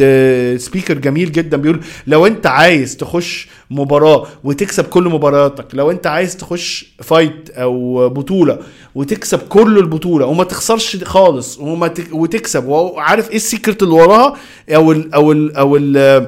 سبيكر 0.58 0.98
جميل 0.98 1.32
جدا 1.32 1.56
بيقول 1.56 1.80
لو 2.06 2.26
أنت 2.26 2.46
عايز 2.46 2.96
تخش 2.96 3.48
مباراة 3.70 4.26
وتكسب 4.44 4.84
كل 4.84 5.02
مبارياتك 5.04 5.66
لو 5.74 5.90
أنت 5.90 6.06
عايز 6.06 6.36
تخش 6.36 6.94
fight 7.02 7.50
أو 7.50 8.08
بطولة 8.08 8.58
وتكسب 8.94 9.38
كل 9.38 9.78
البطولة 9.78 10.26
وما 10.26 10.44
تخسرش 10.44 11.04
خالص 11.04 11.58
وما 11.58 11.88
تك 11.88 12.14
وتكسب 12.14 12.64
وعارف 12.66 13.30
إيه 13.30 13.36
ال 13.36 13.43
secret 13.43 13.82
اللي 13.82 13.94
وراها؟ 13.94 14.36
أو 14.70 14.92
ال 14.92 15.14
أو 15.14 15.32
ال 15.32 15.56
أو 15.56 15.76
ال 15.76 16.26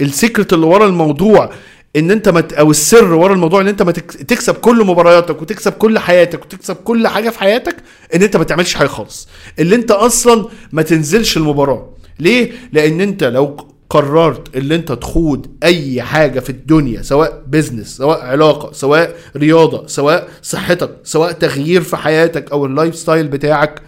ال 0.00 0.07
secret 0.07 0.52
اللي 0.52 0.66
ورا 0.66 0.86
الموضوع 0.86 1.50
إن 1.96 2.10
أنت 2.10 2.28
مت 2.28 2.52
أو 2.52 2.70
السر 2.70 3.12
ورا 3.12 3.34
الموضوع 3.34 3.60
إن 3.60 3.68
أنت 3.68 3.82
ما 3.82 3.92
تك- 3.92 4.12
تكسب 4.12 4.54
كل 4.54 4.84
مبارياتك 4.86 5.42
وتكسب 5.42 5.72
كل 5.72 5.98
حياتك 5.98 6.44
وتكسب 6.44 6.76
كل 6.76 7.08
حاجة 7.08 7.30
في 7.30 7.38
حياتك 7.38 7.76
إن 8.14 8.22
أنت 8.22 8.36
ما 8.36 8.44
تعملش 8.44 8.74
حاجة 8.74 8.86
خالص. 8.88 9.28
اللي 9.58 9.74
أنت 9.76 9.90
أصلا 9.90 10.46
ما 10.72 10.82
تنزلش 10.82 11.36
المباراة. 11.36 11.90
ليه؟ 12.20 12.52
لأن 12.72 13.00
أنت 13.00 13.24
لو 13.24 13.56
قررت 13.90 14.56
ان 14.56 14.72
أنت 14.72 14.92
تخوض 14.92 15.46
أي 15.62 16.02
حاجة 16.02 16.40
في 16.40 16.50
الدنيا 16.50 17.02
سواء 17.02 17.42
business 17.46 17.96
سواء 17.96 18.20
علاقة 18.20 18.72
سواء 18.72 19.16
رياضة 19.36 19.86
سواء 19.86 20.28
صحتك 20.42 20.90
سواء 21.04 21.32
تغيير 21.32 21.80
في 21.82 21.96
حياتك 21.96 22.52
أو 22.52 22.66
ال 22.66 22.96
lifestyle 22.96 23.28
بتاعك 23.28 23.82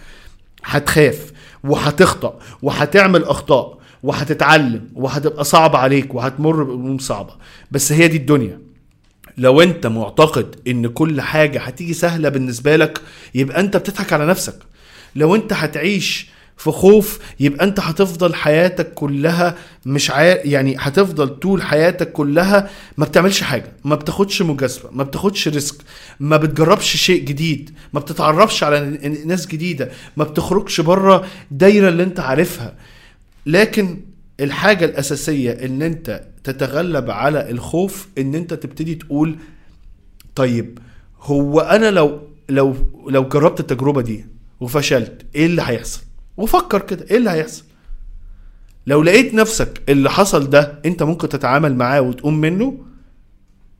هتخاف 0.64 1.32
وهتخطأ 1.64 2.38
وهتعمل 2.62 3.24
أخطاء. 3.24 3.78
وهتتعلم 4.02 4.88
وهتبقى 4.94 5.44
صعب 5.44 5.76
عليك 5.76 6.14
وهتمر 6.14 6.62
بأمور 6.62 7.00
صعبة. 7.00 7.34
بس 7.70 7.92
هي 7.92 8.08
دي 8.08 8.16
الدنيا. 8.16 8.58
لو 9.38 9.60
انت 9.60 9.86
معتقد 9.86 10.56
ان 10.68 10.86
كل 10.86 11.20
حاجة 11.20 11.60
هتيجي 11.60 11.94
سهلة 11.94 12.28
بالنسبة 12.28 12.76
لك 12.76 13.00
يبقى 13.34 13.60
انت 13.60 13.76
بتضحك 13.76 14.12
على 14.12 14.26
نفسك. 14.26 14.54
لو 15.16 15.34
انت 15.34 15.52
هتعيش 15.52 16.30
في 16.56 16.70
خوف 16.70 17.18
يبقى 17.40 17.64
انت 17.64 17.80
هتفضل 17.80 18.34
حياتك 18.34 18.94
كلها 18.94 19.54
مش 19.86 20.10
عا... 20.10 20.22
يعني 20.24 20.76
هتفضل 20.78 21.28
طول 21.28 21.62
حياتك 21.62 22.12
كلها 22.12 22.70
ما 22.96 23.04
بتعملش 23.04 23.42
حاجة 23.42 23.72
ما 23.84 23.94
بتاخدش 23.94 24.42
مجازفة 24.42 24.88
ما 24.92 25.02
بتاخدش 25.04 25.48
ريسك 25.48 25.74
ما 26.20 26.36
بتجربش 26.36 26.96
شيء 26.96 27.24
جديد 27.24 27.70
ما 27.92 28.00
بتتعرفش 28.00 28.64
على 28.64 28.80
ناس 29.26 29.46
جديدة 29.46 29.90
ما 30.16 30.24
بتخرجش 30.24 30.80
بره 30.80 31.26
دايرة 31.50 31.88
اللي 31.88 32.02
انت 32.02 32.20
عارفها. 32.20 32.74
لكن 33.46 34.00
الحاجة 34.40 34.84
الأساسية 34.84 35.50
إن 35.52 35.82
أنت 35.82 36.24
تتغلب 36.44 37.10
على 37.10 37.50
الخوف 37.50 38.08
إن 38.18 38.34
أنت 38.34 38.54
تبتدي 38.54 38.94
تقول 38.94 39.36
طيب 40.34 40.78
هو 41.20 41.60
أنا 41.60 41.90
لو 41.90 42.20
لو 42.48 42.74
لو 43.08 43.28
جربت 43.28 43.60
التجربة 43.60 44.02
دي 44.02 44.24
وفشلت 44.60 45.22
إيه 45.34 45.46
اللي 45.46 45.62
هيحصل؟ 45.62 46.00
وفكر 46.36 46.80
كده 46.80 47.06
إيه 47.10 47.16
اللي 47.16 47.30
هيحصل؟ 47.30 47.62
لو 48.86 49.02
لقيت 49.02 49.34
نفسك 49.34 49.82
اللي 49.88 50.10
حصل 50.10 50.50
ده 50.50 50.78
أنت 50.86 51.02
ممكن 51.02 51.28
تتعامل 51.28 51.74
معاه 51.76 52.00
وتقوم 52.00 52.40
منه 52.40 52.78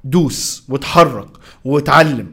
دوس 0.05 0.65
وتحرك 0.69 1.29
وتعلم 1.65 2.33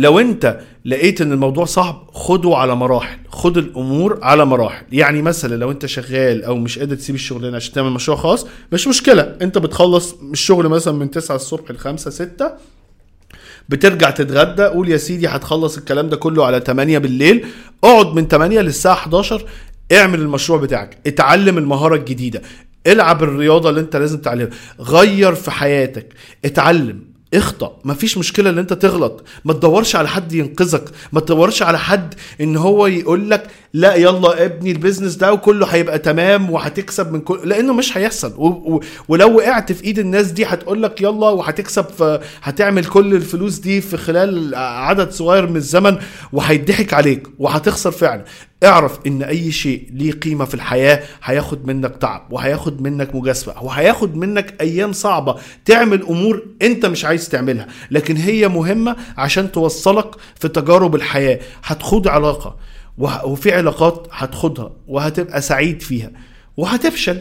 لو 0.00 0.18
انت 0.20 0.60
لقيت 0.84 1.20
ان 1.20 1.32
الموضوع 1.32 1.64
صعب 1.64 2.10
خده 2.12 2.56
على 2.56 2.74
مراحل 2.74 3.18
خد 3.28 3.58
الأمور 3.58 4.18
على 4.22 4.44
مراحل. 4.44 4.84
يعني 4.92 5.22
مثلا 5.22 5.54
لو 5.56 5.70
انت 5.70 5.86
شغال 5.86 6.44
أو 6.44 6.56
مش 6.56 6.78
قادر 6.78 6.96
تسيب 6.96 7.14
الشغلانه 7.14 7.56
عشان 7.56 7.72
تعمل 7.74 7.90
مشروع 7.90 8.16
خاص 8.18 8.46
مش 8.72 8.88
مشكلة. 8.88 9.36
انت 9.42 9.58
بتخلص 9.58 10.14
الشغل 10.32 10.68
مثلا 10.68 10.94
من 10.94 11.10
9 11.10 11.36
الصبح 11.36 11.70
ل 11.70 11.78
5 11.78 12.10
6 12.10 12.52
بترجع 13.68 14.10
تتغدى 14.10 14.62
قول 14.64 14.88
يا 14.88 14.96
سيدي 14.96 15.28
هتخلص 15.28 15.76
الكلام 15.78 16.08
ده 16.08 16.16
كله 16.16 16.46
على 16.46 16.60
8 16.60 16.98
بالليل 16.98 17.46
اقعد 17.84 18.06
من 18.14 18.28
8 18.28 18.60
للساعة 18.60 18.92
11 18.94 19.44
اعمل 19.92 20.20
المشروع 20.20 20.58
بتاعك 20.58 20.98
اتعلم 21.06 21.58
المهارة 21.58 21.94
الجديدة 21.96 22.42
العب 22.86 23.22
الرياضة 23.22 23.70
اللي 23.70 23.80
انت 23.80 23.96
لازم 23.96 24.18
تتعلمها 24.18 24.50
غير 24.80 25.34
في 25.34 25.50
حياتك 25.50 26.06
اتعلم. 26.44 27.09
اخطأ. 27.34 27.76
مفيش 27.84 28.18
مشكلة 28.18 28.50
إن 28.50 28.58
أنت 28.58 28.72
تغلط. 28.72 29.24
ما 29.44 29.52
تدورش 29.52 29.96
على 29.96 30.08
حد 30.08 30.32
ينقذك. 30.32 30.84
ما 31.12 31.20
تدورش 31.20 31.62
على 31.62 31.78
حد 31.78 32.14
إن 32.40 32.56
هو 32.56 32.86
يقول 32.86 33.30
لك 33.30 33.46
لا 33.74 33.94
يلا 33.94 34.44
ابني 34.44 34.70
البيزنس 34.70 35.14
ده 35.14 35.32
وكله 35.32 35.66
هيبقى 35.66 35.98
تمام 35.98 36.50
وهتكسب 36.50 37.12
من 37.12 37.20
كل 37.20 37.38
لأنه 37.48 37.72
مش 37.72 37.96
هيحصل. 37.98 38.34
و... 38.36 38.46
و... 38.46 38.80
ولو 39.08 39.36
وقعت 39.36 39.72
في 39.72 39.84
إيد 39.84 39.98
الناس 39.98 40.26
دي 40.30 40.44
هتقول 40.44 40.82
لك 40.82 41.00
يلا 41.00 41.28
وهتكسب 41.28 41.84
في... 41.84 42.20
هتعمل 42.42 42.84
كل 42.84 43.14
الفلوس 43.14 43.58
دي 43.58 43.80
في 43.80 43.96
خلال 43.96 44.54
عدد 44.54 45.10
صغير 45.10 45.46
من 45.46 45.56
الزمن 45.56 45.98
وهيضحك 46.32 46.94
عليك 46.94 47.26
وهتخسر 47.38 47.90
فعلا. 47.90 48.24
اعرف 48.64 48.98
إن 49.06 49.22
أي 49.22 49.52
شيء 49.52 49.88
ليه 49.92 50.12
قيمة 50.12 50.44
في 50.44 50.54
الحياة 50.54 51.02
هياخد 51.22 51.66
منك 51.66 51.96
تعب 51.96 52.26
وهياخد 52.32 52.82
منك 52.82 53.14
مجازفة 53.14 53.62
وهياخد 53.64 54.16
منك 54.16 54.60
أيام 54.60 54.92
صعبة 54.92 55.36
تعمل 55.64 56.02
أمور 56.02 56.42
أنت 56.62 56.86
مش 56.86 57.04
عايز 57.04 57.28
تعملها 57.28 57.66
لكن 57.90 58.16
هي 58.16 58.48
مهمة 58.48 58.96
عشان 59.16 59.52
توصلك 59.52 60.10
في 60.40 60.48
تجارب 60.48 60.94
الحياة. 60.94 61.40
هتخوض 61.64 62.08
علاقة 62.08 62.56
وفي 63.24 63.52
علاقات 63.54 64.06
هتخوضها 64.12 64.72
وهتبقى 64.88 65.40
سعيد 65.42 65.82
فيها 65.82 66.10
وهتفشل. 66.56 67.18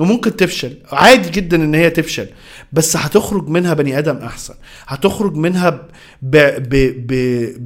وممكن 0.00 0.36
تفشل. 0.36 0.74
عادي 0.92 1.30
جدا 1.30 1.56
إن 1.56 1.74
هي 1.74 1.90
تفشل. 1.90 2.26
بس 2.72 2.96
هتخرج 2.96 3.48
منها 3.48 3.74
بني 3.74 3.98
آدم 3.98 4.16
أحسن. 4.16 4.54
هتخرج 4.86 5.34
منها 5.36 5.70
ب 5.70 6.36
ب 6.68 6.68
ب 7.06 7.12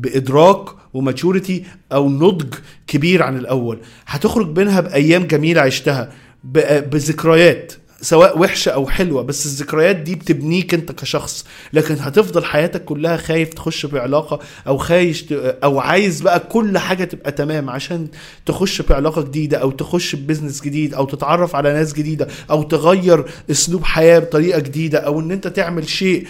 بإدراك 0.01 0.65
وماتوريتي 0.95 1.65
أو 1.93 2.09
نضج 2.11 2.55
كبير 2.87 3.23
عن 3.23 3.37
الأول. 3.37 3.81
هتخرج 4.07 4.59
منها 4.59 4.81
بأيام 4.81 5.27
جميلة 5.27 5.61
عشتها. 5.61 6.13
ب- 6.45 6.91
بذكريات. 6.91 7.73
سواء 8.01 8.39
وحشة 8.39 8.71
أو 8.71 8.87
حلوة 8.87 9.23
بس 9.23 9.47
الذكريات 9.47 9.97
دي 9.97 10.15
بتبنيك 10.15 10.75
أنت 10.75 10.93
كشخص. 10.93 11.45
لكن 11.73 11.95
هتفضل 12.01 12.45
حياتك 12.45 12.85
كلها 12.85 13.17
خايف 13.17 13.49
تخش 13.49 13.87
في 13.87 13.99
علاقه 13.99 14.41
أو 14.67 14.77
خايف 14.79 15.25
أو 15.33 15.79
عايز 15.81 16.21
بقى 16.21 16.41
كل 16.41 16.79
حاجة 16.79 17.05
تبقى 17.05 17.33
تمام 17.33 17.71
عشان 17.71 18.09
تخش 18.47 18.81
في 18.81 18.95
علاقه 18.95 19.23
جديدة 19.23 19.59
أو 19.59 19.71
تخش 19.71 20.11
في 20.11 20.17
business 20.17 20.63
جديد 20.63 20.95
أو 20.95 21.05
تتعرف 21.07 21.57
على 21.57 21.73
ناس 21.73 21.93
جديدة 21.93 22.29
أو 22.51 22.63
تغير 22.63 23.25
أسلوب 23.51 23.85
حياة 23.85 24.19
بطريقة 24.19 24.59
جديدة 24.61 24.99
أو 24.99 25.21
إن 25.21 25.31
أنت 25.31 25.49
تعمل 25.49 25.89
شيء 25.89 26.27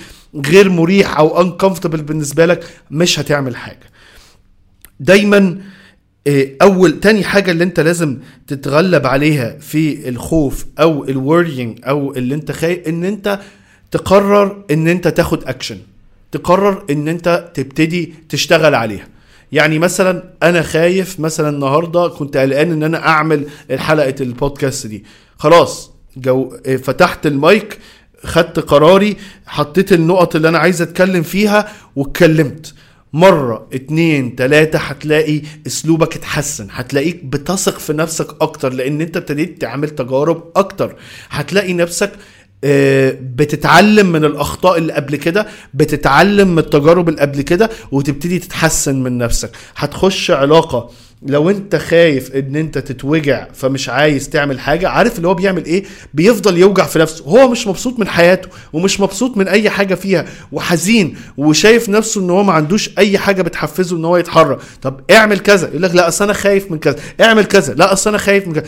غير 0.46 0.68
مريح 0.70 1.18
أو 1.18 1.44
uncomfortable 1.44 1.86
بالنسبة 2.00 2.46
لك 2.46 2.64
مش 2.90 3.18
هتعمل 3.20 3.56
حاجة. 3.56 3.90
دايما 5.00 5.58
أول 6.62 7.00
تاني 7.00 7.24
حاجة 7.24 7.50
اللي 7.50 7.64
أنت 7.64 7.80
لازم 7.80 8.18
تتغلب 8.46 9.06
عليها 9.06 9.58
في 9.60 10.08
الخوف 10.08 10.66
أو 10.78 11.04
ال 11.04 11.12
worrying 11.12 11.78
أو 11.84 12.12
اللي 12.12 12.34
أنت 12.34 12.52
خايف 12.52 12.88
إن 12.88 13.04
أنت 13.04 13.40
تقرر 13.90 14.64
إن 14.70 14.88
أنت 14.88 15.08
تاخد 15.08 15.44
اكشن 15.44 15.78
تقرر 16.32 16.84
إن 16.90 17.08
أنت 17.08 17.50
تبتدي 17.54 18.14
تشتغل 18.28 18.74
عليها. 18.74 19.08
يعني 19.52 19.78
مثلا 19.78 20.24
أنا 20.42 20.62
خايف 20.62 21.20
مثلا 21.20 21.48
النهارده 21.48 22.08
كنت 22.08 22.36
قلقان 22.36 22.72
إن 22.72 22.82
أنا 22.82 23.06
أعمل 23.06 23.46
حلقة 23.76 24.14
البودكاست 24.20 24.86
دي. 24.86 25.04
خلاص 25.38 25.90
جو 26.16 26.56
إيه، 26.66 26.76
فتحت 26.76 27.26
المايك 27.26 27.78
خدت 28.24 28.60
قراري 28.60 29.16
حطيت 29.46 29.92
النقط 29.92 30.36
اللي 30.36 30.48
أنا 30.48 30.58
عايز 30.58 30.82
أتكلم 30.82 31.22
فيها 31.22 31.72
واتكلمت. 31.96 32.74
مرة 33.20 33.66
اتنين 33.72 34.36
تلاتة 34.36 34.78
هتلاقي 34.78 35.42
أسلوبك 35.66 36.16
اتحسن. 36.16 36.68
هتلاقيك 36.70 37.24
بتثق 37.24 37.78
في 37.78 37.92
نفسك 37.92 38.26
أكتر 38.40 38.72
لأن 38.72 39.00
أنت 39.00 39.16
ابتديت 39.16 39.60
تعمل 39.60 39.90
تجارب 39.90 40.44
أكتر. 40.56 40.96
هتلاقي 41.30 41.72
نفسك 41.72 42.12
آه، 42.64 43.16
بتتعلم 43.20 44.12
من 44.12 44.24
الأخطاء 44.24 44.78
اللي 44.78 44.92
قبل 44.92 45.16
كده 45.16 45.46
بتتعلم 45.74 46.48
من 46.48 46.58
التجارب 46.58 47.08
اللي 47.08 47.20
قبل 47.20 47.42
كده 47.42 47.70
وتبتدي 47.92 48.38
تتحسن 48.38 49.02
من 49.02 49.18
نفسك. 49.18 49.50
هتخش 49.76 50.30
علاقة 50.30 50.90
لو 51.22 51.50
انت 51.50 51.76
خايف 51.76 52.34
ان 52.34 52.56
انت 52.56 52.78
تتوجع 52.78 53.46
فمش 53.54 53.88
عايز 53.88 54.28
تعمل 54.28 54.60
حاجة 54.60 54.88
عارف 54.88 55.16
اللي 55.16 55.28
هو 55.28 55.34
بيعمل 55.34 55.64
إيه؟ 55.64 55.84
بيفضل 56.14 56.58
يوجع 56.58 56.84
في 56.86 56.98
نفسه. 56.98 57.24
هو 57.24 57.48
مش 57.48 57.66
مبسوط 57.66 57.98
من 57.98 58.08
حياته 58.08 58.48
ومش 58.72 59.00
مبسوط 59.00 59.36
من 59.36 59.48
أي 59.48 59.70
حاجة 59.70 59.94
فيها 59.94 60.24
وحزين 60.52 61.16
وشايف 61.36 61.88
نفسه 61.88 62.20
إن 62.20 62.30
هو 62.30 62.42
ما 62.42 62.52
عندوش 62.52 62.90
أي 62.98 63.18
حاجة 63.18 63.42
بتحفزه 63.42 63.96
إن 63.96 64.04
هو 64.04 64.16
يتحرك. 64.16 64.58
طب 64.82 65.00
اعمل 65.10 65.38
كذا 65.38 65.68
يقول 65.68 65.82
لك 65.82 65.94
لا 65.94 66.08
أصل 66.08 66.24
أنا 66.24 66.32
خايف 66.32 66.70
من 66.70 66.78
كذا. 66.78 66.96
اعمل 67.20 67.44
كذا 67.44 67.74
لا 67.74 67.92
أصل 67.92 68.10
أنا 68.10 68.18
خايف 68.18 68.46
من 68.46 68.54
كذا. 68.54 68.64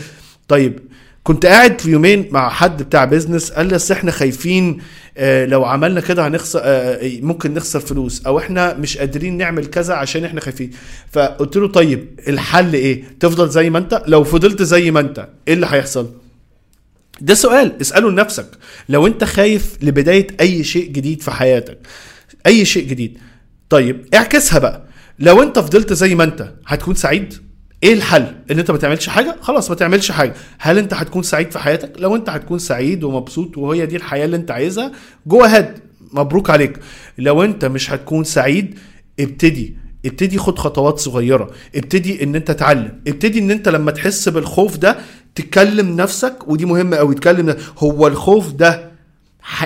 طيب 0.47 0.79
كنت 1.23 1.45
قاعد 1.45 1.81
في 1.81 1.91
يومين 1.91 2.27
مع 2.31 2.49
حد 2.49 2.83
بتاع 2.83 3.05
بيزنس 3.05 3.51
قال 3.51 3.67
لي 3.67 3.79
إحنا 3.91 4.11
خايفين 4.11 4.81
آه، 5.17 5.45
لو 5.45 5.65
عملنا 5.65 6.01
كده 6.01 6.27
هنخسر 6.27 6.59
آه، 6.63 6.99
ممكن 7.21 7.53
نخسر 7.53 7.79
فلوس 7.79 8.25
أو 8.25 8.37
إحنا 8.39 8.73
مش 8.73 8.97
قادرين 8.97 9.37
نعمل 9.37 9.65
كذا 9.65 9.93
عشان 9.93 10.25
إحنا 10.25 10.41
خايفين. 10.41 10.71
فقلت 11.11 11.57
له 11.57 11.67
طيب 11.67 12.19
الحل 12.27 12.73
إيه؟ 12.73 13.03
تفضل 13.19 13.49
زي 13.49 13.69
ما 13.69 13.79
أنت 13.79 14.03
لو 14.07 14.23
فضلت 14.23 14.63
زي 14.63 14.91
ما 14.91 14.99
أنت 14.99 15.27
إيه 15.47 15.53
اللي 15.53 15.67
هيحصل؟ 15.69 16.09
ده 17.21 17.33
سؤال 17.33 17.81
اسأله 17.81 18.11
لنفسك. 18.11 18.47
لو 18.89 19.07
أنت 19.07 19.23
خايف 19.23 19.77
لبداية 19.81 20.27
أي 20.39 20.63
شيء 20.63 20.91
جديد 20.91 21.21
في 21.21 21.31
حياتك 21.31 21.77
أي 22.47 22.65
شيء 22.65 22.87
جديد. 22.87 23.17
طيب 23.69 24.05
اعكسها 24.13 24.59
بقى. 24.59 24.83
لو 25.19 25.43
أنت 25.43 25.59
فضلت 25.59 25.93
زي 25.93 26.15
ما 26.15 26.23
أنت 26.23 26.53
هتكون 26.67 26.95
سعيد؟ 26.95 27.48
إيه 27.83 27.93
الحل؟ 27.93 28.35
ان 28.51 28.59
انت 28.59 28.71
ما 28.71 28.77
تعملش 28.77 29.09
حاجة؟ 29.09 29.35
خلاص 29.41 29.69
ما 29.69 29.75
تعملش 29.75 30.11
حاجة. 30.11 30.33
هل 30.59 30.77
انت 30.77 30.93
هتكون 30.93 31.23
سعيد 31.23 31.51
في 31.51 31.59
حياتك؟ 31.59 31.91
لو 31.97 32.15
انت 32.15 32.29
هتكون 32.29 32.59
سعيد 32.59 33.03
ومبسوط 33.03 33.57
وهي 33.57 33.85
دي 33.85 33.95
الحياة 33.95 34.25
اللي 34.25 34.35
انت 34.35 34.51
عايزها 34.51 34.91
جو 35.27 35.43
اهيد 35.43 35.65
مبروك 36.13 36.49
عليك. 36.49 36.79
لو 37.17 37.43
انت 37.43 37.65
مش 37.65 37.91
هتكون 37.91 38.23
سعيد 38.23 38.79
ابتدي. 39.19 39.77
ابتدي 40.05 40.37
خد 40.37 40.59
خطوات 40.59 40.99
صغيرة. 40.99 41.51
ابتدي 41.75 42.23
ان 42.23 42.35
انت 42.35 42.51
تعلم. 42.51 43.01
ابتدي 43.07 43.39
ان 43.39 43.51
انت 43.51 43.69
لما 43.69 43.91
تحس 43.91 44.29
بالخوف 44.29 44.77
ده 44.77 44.97
تكلم 45.35 45.95
نفسك 45.95 46.35
ودي 46.47 46.65
مهمة 46.65 46.97
قوي 46.97 47.15
تكلم 47.15 47.55
هو 47.77 48.07
الخوف 48.07 48.51
ده 48.51 48.91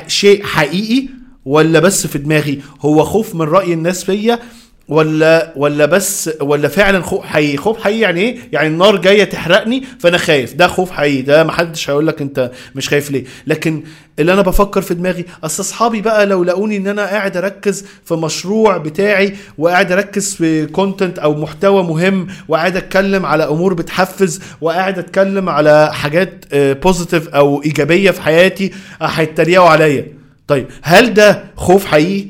شيء 0.08 0.43
حقيقي 0.43 1.08
ولا 1.46 1.79
بس 1.79 2.08
في 2.08 2.17
دماغي؟ 2.17 2.62
هو 2.82 3.03
خوف 3.03 3.36
من 3.36 3.41
رأي 3.41 3.74
الناس 3.74 4.03
فيا 4.03 4.39
ولا 4.87 5.53
ولا 5.55 5.85
بس 5.85 6.29
ولا 6.41 6.67
فعلا 6.67 7.01
خوف 7.01 7.25
حقيقي 7.25 7.57
خوف 7.57 7.83
حقيقي 7.83 7.99
يعني 7.99 8.21
إيه؟ 8.21 8.37
يعني 8.51 8.67
النار 8.67 8.97
جاية 8.97 9.23
تحرقني 9.23 9.83
فأنا 9.99 10.17
خايف. 10.17 10.53
ده 10.53 10.67
خوف 10.67 10.91
حقيقي. 10.91 11.21
ده 11.21 11.43
ما 11.43 11.51
حدش 11.51 11.89
هيقول 11.89 12.07
لك 12.07 12.21
أنت 12.21 12.51
مش 12.75 12.89
خايف 12.89 13.11
ليه. 13.11 13.23
لكن 13.47 13.83
اللي 14.19 14.33
أنا 14.33 14.41
بفكر 14.41 14.81
في 14.81 14.93
دماغي 14.93 15.25
أصل 15.43 15.63
أصحابي 15.63 16.01
بقى 16.01 16.25
لو 16.25 16.43
لقوني 16.43 16.77
إن 16.77 16.87
أنا 16.87 17.05
قاعد 17.05 17.37
أركز 17.37 17.85
في 18.05 18.13
مشروع 18.13 18.77
بتاعي 18.77 19.35
وقاعد 19.57 19.91
أركز 19.91 20.35
في 20.35 20.65
content 20.65 21.19
أو 21.19 21.35
محتوى 21.35 21.83
مهم 21.83 22.27
وقاعد 22.47 22.77
أتكلم 22.77 23.25
على 23.25 23.43
أمور 23.43 23.73
بتحفز 23.73 24.41
وقاعد 24.61 24.99
أتكلم 24.99 25.49
على 25.49 25.93
حاجات 25.93 26.45
positive 26.53 27.27
أو 27.29 27.63
إيجابية 27.63 28.11
في 28.11 28.21
حياتي 28.21 28.71
هيتريقوا 29.01 29.69
عليا. 29.69 30.07
طيب 30.47 30.65
هل 30.81 31.13
ده 31.13 31.43
خوف 31.55 31.85
حقيقي؟ 31.85 32.27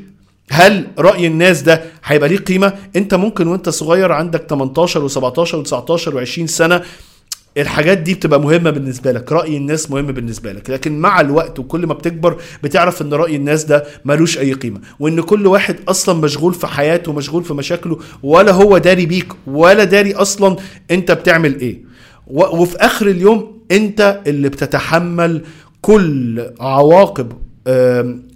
هل 0.52 0.88
رأي 1.00 1.28
الناس 1.28 1.62
ده 1.62 1.84
هيبقى 2.06 2.30
ليه 2.30 2.38
قيمة؟ 2.38 2.74
انت 2.96 3.14
ممكن 3.14 3.48
وانت 3.48 3.70
صغير 3.70 4.12
عندك 4.12 4.46
18 4.50 5.10
و17 5.10 5.66
و19 5.68 6.14
و20 6.14 6.46
سنة 6.46 6.82
الحاجات 7.58 7.98
دي 7.98 8.14
بتبقى 8.14 8.40
مهمة 8.42 8.70
بالنسبة 8.70 9.12
لك 9.12 9.32
رأي 9.32 9.58
الناس 9.58 9.92
مهم 9.92 10.06
بالنسبة 10.06 10.52
لك 10.52 10.70
لكن 10.70 11.00
مع 11.00 11.22
الوقت 11.22 11.60
وكل 11.60 11.88
ما 11.88 11.94
بتكبر 11.94 12.38
بتعرف 12.64 13.02
ان 13.02 13.14
رأي 13.14 13.36
الناس 13.36 13.64
ده 13.64 13.84
ملوش 14.06 14.38
أي 14.38 14.54
قيمة 14.54 14.80
وإن 15.00 15.22
كل 15.22 15.48
واحد 15.48 15.76
أصلا 15.88 16.20
مشغول 16.20 16.54
في 16.54 16.68
حياته 16.68 17.12
ومشغول 17.12 17.44
في 17.44 17.54
مشاكله 17.54 18.00
ولا 18.24 18.52
هو 18.52 18.78
داري 18.78 19.06
بيك 19.06 19.34
ولا 19.48 19.84
داري 19.84 20.14
أصلا 20.14 20.56
انت 20.92 21.12
بتعمل 21.12 21.60
إيه. 21.60 21.82
وفي 22.28 22.78
آخر 22.78 23.08
اليوم 23.08 23.58
انت 23.72 24.22
اللي 24.28 24.50
بتتحمل 24.50 25.42
كل 25.82 26.46
عواقب 26.60 27.32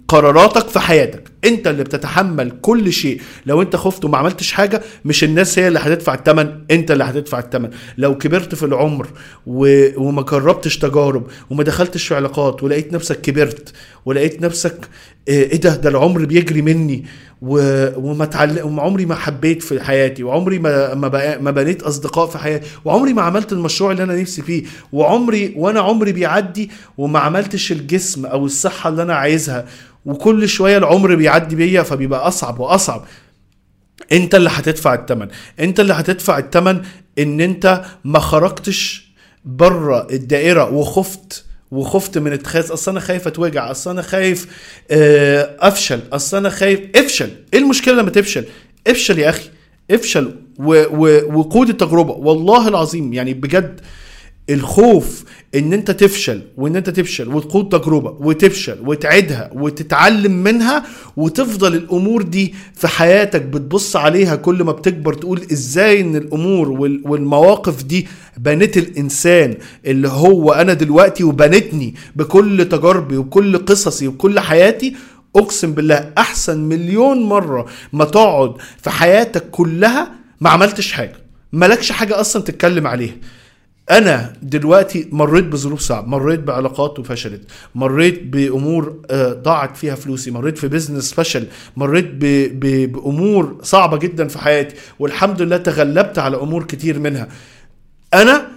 قراراتك 0.08 0.68
في 0.68 0.78
حياتك. 0.80 1.22
انت 1.44 1.66
اللي 1.66 1.84
بتتحمل 1.84 2.52
كل 2.62 2.92
شيء. 2.92 3.20
لو 3.46 3.62
انت 3.62 3.76
خفت 3.76 4.04
وما 4.04 4.18
عملتش 4.18 4.52
حاجة 4.52 4.82
مش 5.04 5.24
الناس 5.24 5.58
هي 5.58 5.68
اللي 5.68 5.78
هتدفع 5.78 6.14
الثمن 6.14 6.60
انت 6.70 6.90
اللي 6.90 7.04
هتدفع 7.04 7.38
الثمن 7.38 7.70
لو 7.98 8.18
كبرت 8.18 8.54
في 8.54 8.62
العمر 8.62 9.06
و... 9.46 9.86
وما 10.02 10.22
جربتش 10.22 10.78
تجارب 10.78 11.26
وما 11.50 11.62
دخلتش 11.64 12.06
في 12.08 12.14
علاقات 12.14 12.62
ولقيت 12.62 12.92
نفسك 12.92 13.20
كبرت 13.20 13.72
ولقيت 14.06 14.42
نفسك 14.42 14.88
آه، 15.28 15.32
إيه 15.32 15.60
ده 15.60 15.76
ده 15.76 15.88
العمر 15.88 16.24
بيجري 16.24 16.62
مني. 16.62 17.04
وما 17.42 18.24
تعل... 18.24 18.62
وعمري 18.62 19.06
ما 19.06 19.14
حبيت 19.14 19.62
في 19.62 19.80
حياتي 19.84 20.22
وعمري 20.22 20.58
ما 20.58 20.94
ما. 20.94 21.38
ما 21.38 21.50
بنيت 21.50 21.82
أصدقاء 21.82 22.26
في 22.26 22.38
حياتي 22.38 22.66
وعمري 22.84 23.12
ما 23.12 23.22
عملت 23.22 23.52
المشروع 23.52 23.90
اللي 23.92 24.02
أنا 24.02 24.20
نفسي 24.20 24.42
فيه 24.42 24.64
وعمري 24.92 25.54
وأنا 25.56 25.80
عمري 25.80 26.12
بيعدي 26.12 26.70
وما 26.98 27.18
عملتش 27.18 27.72
الجسم 27.72 28.26
أو 28.26 28.46
الصحة 28.46 28.88
اللي 28.90 29.02
أنا 29.02 29.14
عايزها 29.14 29.66
وكل 30.06 30.48
شوية 30.48 30.78
العمر 30.78 31.14
بيعدي 31.14 31.56
بيا 31.56 31.82
فبيبقى 31.82 32.28
أصعب 32.28 32.60
وأصعب 32.60 33.04
أنت 34.12 34.34
اللي 34.34 34.50
هتدفع 34.52 34.94
الثمن 34.94 35.28
أنت 35.60 35.80
اللي 35.80 35.92
هتدفع 35.94 36.38
الثمن 36.38 36.80
إن 37.18 37.40
أنت 37.40 37.82
ما 38.04 38.18
خرجتش 38.18 39.08
بره 39.44 40.06
الدائرة 40.10 40.72
وخفت 40.72 41.44
وخفت 41.70 42.18
من 42.18 42.32
اتخاذ 42.32 42.72
أصل 42.72 42.90
أنا 42.90 43.00
خايف 43.00 43.26
أتوجع 43.26 43.70
أصل 43.70 43.90
أنا 43.90 44.02
خايف 44.02 44.46
آه، 44.90 45.56
أفشل 45.60 46.00
أصل 46.12 46.36
أنا 46.36 46.50
خايف 46.50 46.80
افشل. 46.96 47.30
إيه 47.54 47.58
المشكلة 47.60 47.94
لما 47.94 48.10
تفشل؟ 48.10 48.44
افشل 48.86 49.18
يا 49.18 49.28
أخي 49.28 49.48
افشل 49.90 50.34
وقود 50.58 51.68
التجربة. 51.68 52.12
والله 52.12 52.68
العظيم 52.68 53.12
يعني 53.12 53.34
بجد 53.34 53.80
الخوف 54.50 55.24
إن 55.54 55.72
أنت 55.72 55.90
تفشل 55.90 56.42
وإن 56.56 56.76
أنت 56.76 56.90
تفشل 56.90 57.28
وتخوض 57.34 57.68
تجربة 57.68 58.10
وتفشل 58.10 58.76
وتعيدها 58.84 59.50
وتتعلم 59.54 60.32
منها 60.32 60.84
وتفضل 61.16 61.74
الأمور 61.74 62.22
دي 62.22 62.54
في 62.74 62.88
حياتك 62.88 63.42
بتبص 63.42 63.96
عليها 63.96 64.36
كل 64.36 64.62
ما 64.64 64.72
بتكبر 64.72 65.14
تقول 65.14 65.42
إزاي 65.52 66.00
إن 66.00 66.16
الأمور 66.16 66.68
والمواقف 67.04 67.82
دي 67.82 68.06
بنت 68.36 68.76
الإنسان 68.76 69.54
اللي 69.86 70.08
هو 70.08 70.52
أنا 70.52 70.72
دلوقتي 70.72 71.24
وبنتني 71.24 71.94
بكل 72.16 72.68
تجاربي 72.68 73.16
وكل 73.16 73.58
قصصي 73.58 74.08
وكل 74.08 74.40
حياتي. 74.40 74.94
أقسم 75.36 75.72
بالله 75.72 76.10
أحسن 76.18 76.58
مليون 76.60 77.22
مرة 77.22 77.66
ما 77.92 78.04
تقعد 78.04 78.54
في 78.82 78.90
حياتك 78.90 79.50
كلها 79.50 80.12
ما 80.40 80.50
عملتش 80.50 80.92
حاجة 80.92 81.16
مالكش 81.52 81.92
حاجة 81.92 82.20
أصلا 82.20 82.42
تتكلم 82.42 82.86
عليها. 82.86 83.14
أنا 83.90 84.32
دلوقتي 84.42 85.08
مريت 85.12 85.44
بظروف 85.44 85.80
صعبة 85.80 86.08
مريت 86.08 86.40
بعلاقات 86.40 86.98
وفشلت 86.98 87.40
مريت 87.74 88.22
بأمور 88.22 89.02
آه، 89.10 89.32
ضاعت 89.32 89.76
فيها 89.76 89.94
فلوسي 89.94 90.30
مريت 90.30 90.58
في 90.58 90.68
بزنس 90.68 91.14
فشل 91.14 91.46
مريت 91.76 92.06
بأمور 92.54 93.58
صعبة 93.62 93.96
جدا 93.96 94.28
في 94.28 94.38
حياتي 94.38 94.74
والحمد 94.98 95.42
لله 95.42 95.56
تغلبت 95.56 96.18
على 96.18 96.36
أمور 96.36 96.64
كتير 96.64 96.98
منها. 96.98 97.28
أنا 98.14 98.48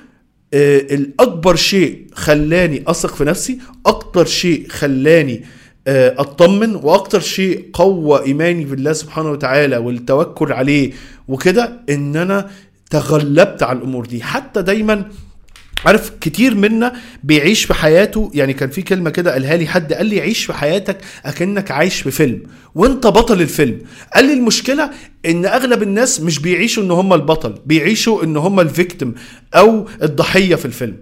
آه، 0.54 0.78
الأكبر 0.80 1.56
شيء 1.56 2.06
خلاني 2.14 2.84
أثق 2.88 3.16
في 3.16 3.24
نفسي 3.24 3.60
أكتر 3.86 4.26
شيء 4.26 4.68
خلاني 4.70 5.44
آه، 5.88 6.16
أطمن 6.18 6.76
وأكتر 6.76 7.20
شيء 7.20 7.70
قوى 7.74 8.24
إيماني 8.26 8.66
بالله 8.66 8.94
سبحانه 8.94 9.32
وتعالى 9.32 9.78
والتوكل 9.78 10.52
عليه 10.54 10.92
وكده 11.28 11.80
إن 11.90 12.16
أنا 12.16 12.50
تغلبت 12.92 13.64
على 13.64 13.78
الأمور 13.78 14.06
دي. 14.06 14.24
حتى 14.24 14.62
دايما 14.62 15.06
عارف 15.86 16.12
كتير 16.22 16.56
منا 16.56 16.94
بيعيش 17.24 17.66
في 17.66 17.74
حياته 17.74 18.32
يعني 18.34 18.54
كان 18.54 18.70
في 18.70 18.82
كلمة 18.82 19.10
كده 19.10 19.32
قالها 19.32 19.58
لي 19.58 19.68
حد 19.68 19.94
قال 19.94 20.06
لي 20.06 20.22
عيش 20.22 20.46
في 20.46 20.54
حياتك 20.54 20.98
أكنك 21.26 21.72
عايش 21.72 22.02
في 22.02 22.12
فيلم 22.12 22.44
وأنت 22.76 23.08
بطل 23.08 23.42
الفيلم. 23.42 23.80
قال 24.16 24.26
لي 24.26 24.34
المشكلة 24.34 24.92
إن 25.26 25.46
أغلب 25.46 25.84
الناس 25.84 26.22
مش 26.22 26.40
بيعيشوا 26.40 26.84
إن 26.84 26.92
هم 26.92 27.14
البطل 27.14 27.56
بيعيشوا 27.66 28.24
إن 28.24 28.38
هم 28.38 28.60
ال 28.60 28.67
victim 28.67 29.14
أو 29.56 29.88
الضحية 30.04 30.56
في 30.56 30.66
الفيلم. 30.66 30.98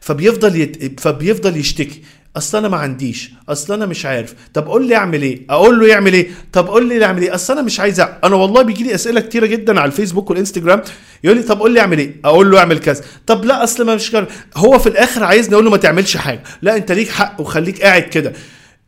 فبيفضل 0.00 0.56
يت... 0.56 1.00
فبيفضل 1.00 1.56
يشتكي. 1.56 2.02
أصل 2.36 2.58
أنا 2.58 2.68
ما 2.68 2.76
عنديش 2.76 3.30
أصل 3.48 3.74
أنا 3.74 3.86
مش 3.86 4.06
عارف. 4.06 4.34
طب 4.54 4.66
قول 4.66 4.88
لي 4.88 4.96
أعمل 4.96 5.22
إيه؟ 5.22 5.42
أقول 5.50 5.80
له 5.80 5.86
يعمل 5.86 6.12
إيه؟ 6.12 6.30
طب 6.52 6.66
قول 6.66 6.88
لي 6.88 7.04
اعمل 7.04 7.22
إيه؟ 7.22 7.34
أصل 7.34 7.52
أنا 7.52 7.62
مش 7.62 7.80
عايز 7.80 8.00
أنا 8.00 8.36
والله 8.36 8.62
بيجي 8.62 8.84
لي 8.84 8.94
أسئلة 8.94 9.20
كتيرة 9.20 9.46
جدا 9.46 9.80
على 9.80 9.88
الفيسبوك 9.88 10.30
والإنستجرام 10.30 10.82
يقول 11.24 11.36
لي 11.36 11.42
طب 11.42 11.60
قول 11.60 11.74
لي 11.74 11.80
أعمل 11.80 11.98
إيه؟ 11.98 12.14
أقول 12.24 12.50
له 12.50 12.58
أعمل 12.58 12.78
كذا. 12.78 13.04
طب 13.26 13.44
لا 13.44 13.64
أصل 13.64 13.86
ما 13.86 13.94
مش 13.94 14.10
كار. 14.10 14.26
هو 14.56 14.78
في 14.78 14.88
الآخر 14.88 15.24
عايزني 15.24 15.54
أقول 15.54 15.64
له 15.64 15.70
ما 15.70 15.76
تعملش 15.76 16.16
حاجة. 16.16 16.42
لا 16.62 16.76
أنت 16.76 16.92
ليك 16.92 17.08
حق 17.08 17.40
وخليك 17.40 17.82
قاعد 17.82 18.02
كده. 18.02 18.32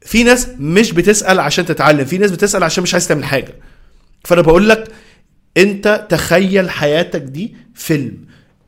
في 0.07 0.23
ناس 0.25 0.49
مش 0.59 0.93
بتسأل 0.93 1.41
عشان 1.41 1.67
تتعلم 1.67 2.05
في 2.05 2.19
ناس 2.19 2.31
بتسأل 2.31 2.63
عشان 2.65 2.83
مش 2.83 2.95
عايز 2.95 3.09
تعمل 3.09 3.25
حاجة. 3.25 3.55
فأنا 4.25 4.41
بقول 4.43 4.69
لك 4.69 4.89
أنت 5.57 6.07
تخيل 6.11 6.71
حياتك 6.71 7.21
دي 7.21 7.55
فيلم. 7.75 8.17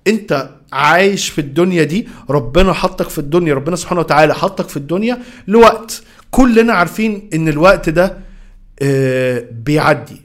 أنت 0.07 0.49
عايش 0.73 1.29
في 1.29 1.41
الدنيا 1.41 1.85
دي 1.85 2.09
ربنا 2.31 2.73
حطك 2.73 3.09
في 3.09 3.19
الدنيا 3.19 3.55
ربنا 3.55 3.77
سبحانه 3.77 4.01
وتعالى 4.01 4.35
حطك 4.35 4.69
في 4.69 4.77
الدنيا 4.77 5.19
لوقت. 5.49 6.03
كلنا 6.31 6.73
عارفين 6.73 7.31
إن 7.35 7.49
الوقت 7.49 7.89
ده 7.89 8.19
آه، 8.83 9.45
بيعدي. 9.65 10.23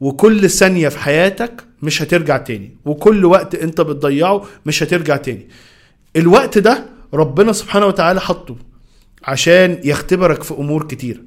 وكل 0.00 0.50
ثانية 0.50 0.88
في 0.88 0.98
حياتك 0.98 1.64
مش 1.82 2.02
هترجع 2.02 2.36
تاني. 2.36 2.76
وكل 2.84 3.24
وقت 3.24 3.54
انت 3.54 3.80
بتضيعه 3.80 4.44
مش 4.66 4.82
هترجع 4.82 5.16
تاني. 5.16 5.48
الوقت 6.16 6.58
ده 6.58 6.86
ربنا 7.14 7.52
سبحانه 7.52 7.86
وتعالى 7.86 8.20
حطه 8.20 8.56
عشان 9.24 9.80
يختبرك 9.84 10.42
في 10.42 10.54
أمور 10.54 10.86
كتيره 10.86 11.20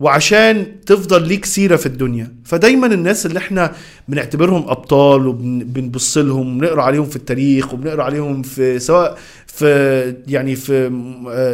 وعشان 0.00 0.66
تفضل 0.86 1.28
ليك 1.28 1.44
سيرة 1.44 1.76
في 1.76 1.86
الدنيا. 1.86 2.32
فدايما 2.44 2.86
الناس 2.86 3.26
اللي 3.26 3.38
إحنا 3.38 3.72
بنعتبرهم 4.08 4.68
أبطال 4.68 5.26
وبنبص 5.26 6.18
لهم 6.18 6.56
وبنقرا 6.56 6.82
عليهم 6.82 7.04
في 7.04 7.16
التاريخ 7.16 7.74
وبنقرأ 7.74 8.02
عليهم 8.02 8.42
في 8.42 8.78
سواء 8.78 9.18
في 9.46 10.14
يعني 10.28 10.56
في 10.56 10.90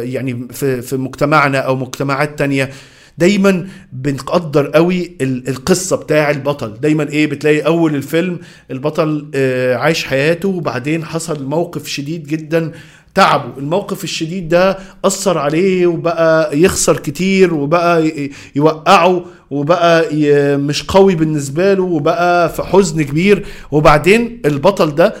يعني 0.03 0.47
في 0.51 0.81
في 0.81 0.97
مجتمعنا 0.97 1.57
أو 1.57 1.75
مجتمعات 1.75 2.39
تانية 2.39 2.69
دايما 3.17 3.67
بنقدر 3.93 4.67
قوي 4.67 5.11
القصة 5.21 5.95
بتاع 5.97 6.29
البطل. 6.29 6.73
دايما 6.81 7.09
إيه 7.09 7.27
بتلاقي 7.27 7.59
أول 7.59 7.95
الفيلم 7.95 8.39
البطل 8.71 9.31
آه، 9.35 9.75
عايش 9.75 10.05
حياته 10.05 10.49
وبعدين 10.49 11.05
حصل 11.05 11.45
موقف 11.45 11.87
شديد 11.87 12.23
جدا 12.27 12.71
تعبه 13.15 13.57
الموقف 13.57 14.03
الشديد 14.03 14.49
ده 14.49 14.77
أثر 15.05 15.37
عليه 15.37 15.87
وبقى 15.87 16.59
يخسر 16.59 16.97
كتير 16.97 17.53
وبقى 17.53 18.11
يوقعه 18.55 19.25
وبقى 19.51 20.05
مش 20.57 20.83
قوي 20.83 21.15
بالنسبة 21.15 21.73
له 21.73 21.83
وبقى 21.83 22.49
في 22.53 22.63
حزن 22.63 23.01
كبير. 23.01 23.45
وبعدين 23.71 24.41
البطل 24.45 24.95
ده 24.95 25.15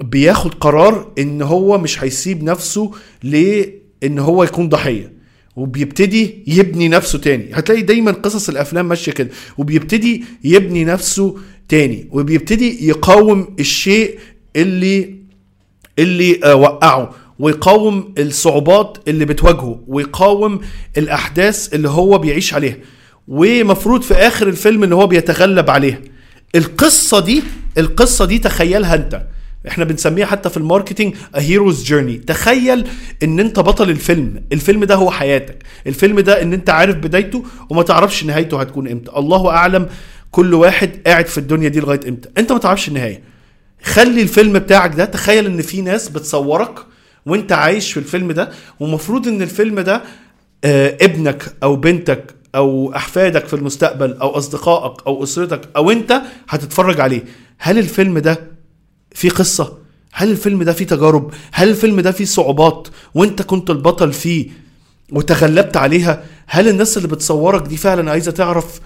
بياخد 0.00 0.54
قرار 0.54 1.12
إن 1.18 1.42
هو 1.42 1.78
مش 1.78 2.04
هيسيب 2.04 2.42
نفسه 2.42 2.90
لإن 3.22 4.18
هو 4.18 4.44
يكون 4.44 4.68
ضحية. 4.68 5.12
وبيبتدي 5.56 6.44
يبني 6.46 6.88
نفسه 6.88 7.18
تاني. 7.18 7.50
هتلاقي 7.54 7.82
دايما 7.82 8.10
قصص 8.12 8.48
الأفلام 8.48 8.88
ماشية 8.88 9.12
كده. 9.12 9.28
وبيبتدي 9.58 10.24
يبني 10.44 10.84
نفسه 10.84 11.36
تاني. 11.68 12.08
وبيبتدي 12.12 12.88
يقاوم 12.88 13.46
الشيء 13.60 14.18
اللي 14.56 15.14
اللي 15.98 16.40
آه، 16.44 16.54
وقعه. 16.54 17.10
ويقاوم 17.42 18.14
الصعوبات 18.18 18.98
اللي 19.08 19.24
بتواجهه 19.24 19.80
ويقاوم 19.86 20.60
الأحداث 20.96 21.74
اللي 21.74 21.88
هو 21.88 22.18
بيعيش 22.18 22.54
عليها. 22.54 22.76
ومفروض 23.28 24.02
في 24.02 24.14
آخر 24.14 24.48
الفيلم 24.48 24.82
إن 24.82 24.92
هو 24.92 25.06
بيتغلب 25.06 25.70
عليها. 25.70 25.98
القصة 26.54 27.20
دي 27.20 27.42
القصة 27.78 28.24
دي 28.24 28.38
تخيلها 28.38 28.94
أنت. 28.94 29.22
إحنا 29.68 29.84
بنسميها 29.84 30.26
حتى 30.26 30.50
في 30.50 30.56
الماركتينج 30.56 31.14
a 31.36 31.38
hero's 31.38 31.88
journey. 31.88 32.24
تخيل 32.26 32.88
إن 33.22 33.40
أنت 33.40 33.60
بطل 33.60 33.90
الفيلم. 33.90 34.42
الفيلم 34.52 34.84
ده 34.84 34.94
هو 34.94 35.10
حياتك. 35.10 35.62
الفيلم 35.86 36.20
ده 36.20 36.42
إن 36.42 36.52
أنت 36.52 36.70
عارف 36.70 36.96
بدايته 36.96 37.44
وما 37.70 37.82
تعرفش 37.82 38.24
نهايته 38.24 38.60
هتكون 38.60 38.88
إمتى. 38.88 39.10
الله 39.16 39.50
أعلم 39.50 39.88
كل 40.30 40.54
واحد 40.54 40.90
قاعد 41.06 41.26
في 41.26 41.38
الدنيا 41.38 41.68
دي 41.68 41.80
لغاية 41.80 42.00
إمتى. 42.08 42.28
أنت 42.38 42.52
ما 42.52 42.58
تعرفش 42.58 42.88
النهاية. 42.88 43.22
خلي 43.82 44.22
الفيلم 44.22 44.52
بتاعك 44.52 44.94
ده. 44.94 45.04
تخيل 45.04 45.46
إن 45.46 45.62
في 45.62 45.80
ناس 45.80 46.08
بتصورك 46.08 46.91
وانت 47.26 47.52
عايش 47.52 47.92
في 47.92 47.98
الفيلم 48.00 48.32
ده 48.32 48.50
ومفروض 48.80 49.28
إن 49.28 49.42
الفيلم 49.42 49.80
ده 49.80 50.02
آه، 50.64 50.98
ابنك 51.00 51.54
أو 51.62 51.76
بنتك 51.76 52.34
أو 52.54 52.92
أحفادك 52.96 53.46
في 53.46 53.54
المستقبل 53.54 54.12
أو 54.14 54.28
أصدقائك 54.30 55.06
أو 55.06 55.22
أسرتك 55.22 55.68
أو 55.76 55.90
انت 55.90 56.22
هتتفرج 56.48 57.00
عليه. 57.00 57.24
هل 57.58 57.78
الفيلم 57.78 58.18
ده 58.18 58.50
فيه 59.14 59.30
قصة؟ 59.30 59.78
هل 60.12 60.30
الفيلم 60.30 60.62
ده 60.62 60.72
فيه 60.72 60.86
تجارب؟ 60.86 61.32
هل 61.52 61.68
الفيلم 61.68 62.00
ده 62.00 62.10
فيه 62.12 62.24
صعوبات 62.24 62.88
وانت 63.14 63.42
كنت 63.42 63.70
البطل 63.70 64.12
فيه 64.12 64.48
وتغلبت 65.12 65.76
عليها؟ 65.76 66.24
هل 66.46 66.68
الناس 66.68 66.96
اللي 66.96 67.08
بتصورك 67.08 67.62
دي 67.62 67.76
فعلا 67.76 68.10
عايزة 68.10 68.30
تعرف 68.32 68.80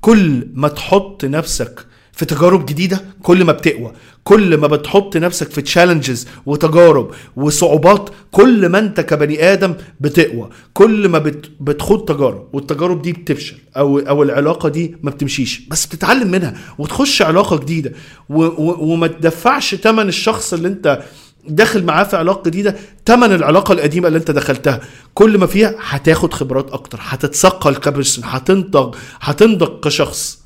كل 0.00 0.48
ما 0.54 0.68
تحط 0.68 1.24
نفسك 1.24 1.86
في 2.16 2.24
تجارب 2.24 2.66
جديدة 2.66 3.04
كل 3.22 3.44
ما 3.44 3.52
بتقوى 3.52 3.92
كل 4.24 4.56
ما 4.56 4.66
بتحط 4.66 5.16
نفسك 5.16 5.50
في 5.50 5.62
تشالنجز 5.62 6.26
وتجارب 6.46 7.10
وصعوبات 7.36 8.10
كل 8.30 8.68
ما 8.68 8.78
انت 8.78 9.00
كبني 9.00 9.52
آدم 9.52 9.74
بتقوى 10.00 10.48
كل 10.74 11.08
ما 11.08 11.18
بت 11.18 11.50
بتخوض 11.60 12.04
تجارب 12.04 12.48
والتجارب 12.52 13.02
دي 13.02 13.12
بتفشل 13.12 13.56
أو 13.76 13.98
أو 13.98 14.22
العلاقة 14.22 14.68
دي 14.68 14.96
ما 15.02 15.10
بتمشيش 15.10 15.60
بس 15.70 15.86
بتتعلم 15.86 16.30
منها 16.30 16.54
وتخش 16.78 17.22
علاقة 17.22 17.56
جديدة 17.58 17.92
و 18.28 18.42
و 18.44 18.92
وما 18.92 19.06
تدفعش 19.06 19.74
ثمن 19.74 20.08
الشخص 20.08 20.52
اللي 20.52 20.68
انت 20.68 21.02
داخل 21.48 21.84
معاه 21.84 22.04
في 22.04 22.16
علاقة 22.16 22.48
جديدة 22.50 22.76
تمن 23.04 23.32
العلاقة 23.32 23.72
القديمة 23.72 24.08
اللي 24.08 24.18
انت 24.18 24.30
دخلتها 24.30 24.80
كل 25.14 25.38
ما 25.38 25.46
فيها 25.46 25.74
هتاخد 25.80 26.34
خبرات 26.34 26.70
أكتر 26.70 26.98
هتتثقل 27.02 27.74
كبرسن 27.76 28.22
هتنضج 28.24 28.94
هتنضج 29.20 29.80
كشخص. 29.80 30.45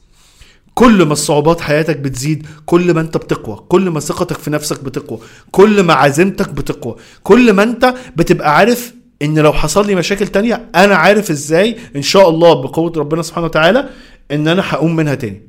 كل 0.75 1.03
ما 1.03 1.13
الصعوبات 1.13 1.61
حياتك 1.61 1.97
بتزيد 1.97 2.47
كل 2.67 2.95
ما 2.95 3.01
انت 3.01 3.17
بتقوى 3.17 3.65
كل 3.69 3.91
ما 3.91 4.01
ثقتك 4.01 4.37
في 4.37 4.51
نفسك 4.51 4.85
بتقوى 4.85 5.19
كل 5.51 5.83
ما 5.83 5.95
عزيمتك 5.95 6.49
بتقوى 6.49 6.97
كل 7.23 7.53
ما 7.53 7.63
انت 7.63 7.95
بتبقى 8.17 8.57
عارف 8.57 8.95
إن 9.23 9.39
لو 9.39 9.53
حصل 9.53 9.87
لي 9.87 9.95
مشاكل 9.95 10.27
تانية 10.29 10.69
أنا 10.75 10.95
عارف 10.97 11.31
إزاي 11.31 11.77
إن 11.97 12.03
شاء 12.03 12.29
الله 12.29 12.63
بقوة 12.63 12.93
ربنا 12.97 13.23
سبحانه 13.23 13.47
وتعالى 13.47 13.89
إن 14.31 14.49
أنا 14.49 14.63
هقوم 14.65 14.97
منها 14.97 15.15
تاني. 15.15 15.43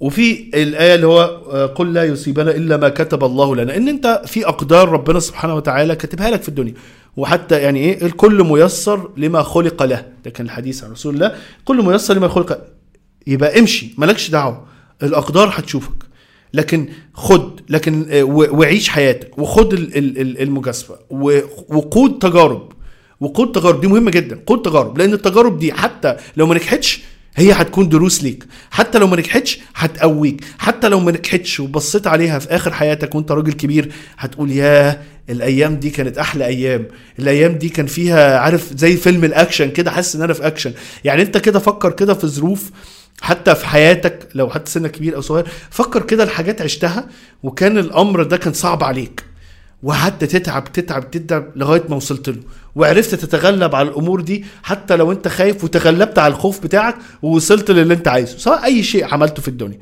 وفي 0.00 0.50
الآية 0.54 0.94
اللي 0.94 1.06
هو 1.06 1.22
قل 1.74 1.92
لا 1.92 2.04
يصيبنا 2.04 2.50
إلا 2.50 2.76
ما 2.76 2.88
كتب 2.88 3.24
الله 3.24 3.56
لنا. 3.56 3.76
إن 3.76 3.88
أنت 3.88 4.22
في 4.26 4.48
أقدار 4.48 4.88
ربنا 4.88 5.20
سبحانه 5.20 5.54
وتعالى 5.54 5.96
كاتبها 5.96 6.30
لك 6.30 6.42
في 6.42 6.48
الدنيا. 6.48 6.74
وحتى 7.16 7.58
يعني 7.58 7.80
إيه؟ 7.80 8.06
الكل 8.06 8.44
ميسر 8.44 9.10
لما 9.16 9.42
خلق 9.42 9.82
له. 9.82 10.06
ده 10.24 10.30
كان 10.30 10.46
الحديث 10.46 10.84
عن 10.84 10.90
رسول 10.90 11.14
الله. 11.14 11.34
كل 11.64 11.84
ميسر 11.84 12.14
لما 12.14 12.28
خلق 12.28 12.58
يبقى 13.26 13.58
امشي 13.58 13.94
مالكش 13.98 14.30
دعوة 14.30 14.66
الأقدار 15.02 15.52
هتشوفك. 15.54 15.92
لكن 16.54 16.88
خد 17.14 17.60
لكن 17.68 18.06
آه، 18.10 18.22
وعيش 18.22 18.88
حياتك 18.88 19.38
وخد 19.38 19.72
المجازفة 20.40 20.98
وقود 21.68 22.18
تجارب. 22.18 22.72
وقود 23.20 23.52
تجارب 23.52 23.80
دي 23.80 23.86
مهمة 23.86 24.10
جدا 24.10 24.40
قود 24.46 24.62
تجارب 24.62 24.98
لأن 24.98 25.12
التجارب 25.12 25.58
دي 25.58 25.72
حتى 25.72 26.16
لو 26.36 26.46
ما 26.46 26.54
نجحتش 26.54 27.00
هي 27.36 27.52
هتكون 27.52 27.88
دروس 27.88 28.22
ليك. 28.22 28.44
حتى 28.70 28.98
لو 28.98 29.06
ما 29.06 29.16
نجحتش 29.16 29.58
هتقويك. 29.74 30.44
حتى 30.58 30.88
لو 30.88 31.00
ما 31.00 31.12
نجحتش 31.12 31.60
وبصيت 31.60 32.06
عليها 32.06 32.38
في 32.38 32.48
آخر 32.48 32.72
حياتك 32.72 33.14
وأنت 33.14 33.32
راجل 33.32 33.52
كبير 33.52 33.92
هتقول 34.18 34.50
ياه 34.50 34.98
الأيام 35.30 35.76
دي 35.76 35.90
كانت 35.90 36.18
أحلى 36.18 36.46
أيام. 36.46 36.86
الأيام 37.18 37.52
دي 37.52 37.68
كان 37.68 37.86
فيها 37.86 38.38
عارف 38.38 38.72
زي 38.76 38.96
فيلم 38.96 39.24
الأكشن 39.24 39.70
كده 39.70 39.90
حاسس 39.90 40.16
إن 40.16 40.22
أنا 40.22 40.32
في 40.32 40.46
أكشن. 40.46 40.72
يعني 41.04 41.22
أنت 41.22 41.38
كده 41.38 41.58
فكر 41.58 41.90
كده 41.92 42.14
في 42.14 42.26
ظروف 42.26 42.70
حتى 43.22 43.54
في 43.54 43.66
حياتك 43.66 44.28
لو 44.34 44.50
حتى 44.50 44.70
سنك 44.70 44.90
كبير 44.90 45.16
أو 45.16 45.20
صغير 45.20 45.46
فكر 45.70 46.02
كده 46.02 46.24
الحاجات 46.24 46.62
عشتها 46.62 47.08
وكان 47.42 47.78
الأمر 47.78 48.22
ده 48.22 48.36
كان 48.36 48.52
صعب 48.52 48.84
عليك. 48.84 49.24
وقعدت 49.82 50.24
تتعب 50.24 50.72
تتعب 50.72 51.10
تتعب 51.10 51.46
لغاية 51.56 51.82
ما 51.88 51.96
وصلت 51.96 52.28
له. 52.28 52.36
وعرفت 52.74 53.14
تتغلب 53.14 53.74
على 53.74 53.88
الأمور 53.88 54.20
دي 54.20 54.44
حتى 54.62 54.96
لو 54.96 55.12
أنت 55.12 55.28
خايف 55.28 55.64
وتغلبت 55.64 56.18
على 56.18 56.34
الخوف 56.34 56.62
بتاعك 56.62 56.96
ووصلت 57.22 57.70
للي 57.70 57.94
أنت 57.94 58.08
عايزه 58.08 58.38
سواء 58.38 58.64
أي 58.64 58.82
شيء 58.82 59.04
عملته 59.14 59.42
في 59.42 59.48
الدنيا. 59.48 59.78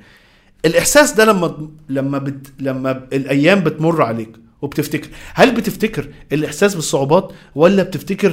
الإحساس 0.64 1.12
ده 1.12 1.24
لما 1.24 1.68
لما 1.88 2.18
بت 2.18 2.46
لما 2.60 3.06
الأيام 3.12 3.60
بتمر 3.60 4.02
عليك 4.02 4.30
وبتفتكر 4.62 5.08
هل 5.34 5.54
بتفتكر 5.54 6.08
الإحساس 6.32 6.74
بالصعوبات 6.74 7.32
ولا 7.54 7.82
بتفتكر 7.82 8.28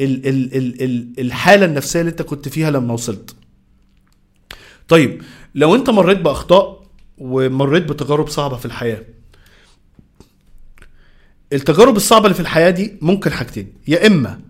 ال 0.00 0.26
ال 0.28 0.56
ال 0.56 0.82
ال 0.82 1.06
الحالة 1.18 1.64
النفسية 1.66 2.00
اللي 2.00 2.10
أنت 2.10 2.22
كنت 2.22 2.48
فيها 2.48 2.70
لما 2.70 2.94
وصلت؟ 2.94 3.34
طيب 4.88 5.22
لو 5.54 5.74
انت 5.74 5.90
مريت 5.90 6.18
بأخطاء 6.18 6.82
ومريت 7.18 7.82
بتجارب 7.82 8.28
صعبة 8.28 8.56
في 8.56 8.64
الحياة 8.66 9.02
التجارب 11.52 11.96
الصعبة 11.96 12.24
اللي 12.24 12.34
في 12.34 12.40
الحياة 12.40 12.70
دي 12.70 12.92
ممكن 13.00 13.32
حاجتين 13.32 13.72
يا 13.88 14.06
إما 14.06 14.40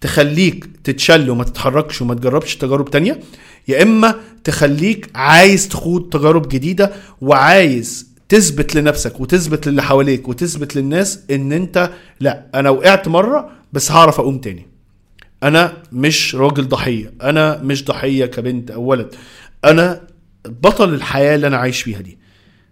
تخليك 0.00 0.68
تتشل 0.84 1.30
وما 1.30 1.44
تتحركش 1.44 2.02
وما 2.02 2.14
تجربش 2.14 2.56
تجارب 2.56 2.90
تانية 2.90 3.20
يا 3.68 3.82
إما 3.82 4.14
تخليك 4.44 5.10
عايز 5.14 5.68
تخوض 5.68 6.08
تجارب 6.08 6.48
جديدة 6.48 6.92
وعايز 7.20 8.08
تثبت 8.28 8.74
لنفسك 8.74 9.20
وتثبت 9.20 9.68
للي 9.68 9.82
حواليك 9.82 10.28
وتثبت 10.28 10.76
للناس 10.76 11.20
إن 11.30 11.52
أنت 11.52 11.90
لأ 12.20 12.46
أنا 12.54 12.70
وقعت 12.70 13.08
مرة 13.08 13.50
بس 13.72 13.92
هعرف 13.92 14.20
أقوم 14.20 14.38
تاني. 14.38 14.66
أنا 15.42 15.72
مش 15.92 16.34
راجل 16.34 16.68
ضحية 16.68 17.12
أنا 17.22 17.60
مش 17.62 17.84
ضحية 17.84 18.26
كبنت 18.26 18.70
أو 18.70 18.82
ولد. 18.82 19.14
أنا 19.64 20.00
بطل 20.44 20.94
الحياة 20.94 21.34
اللي 21.34 21.46
أنا 21.46 21.56
عايش 21.56 21.82
فيها 21.82 22.00
دي. 22.00 22.18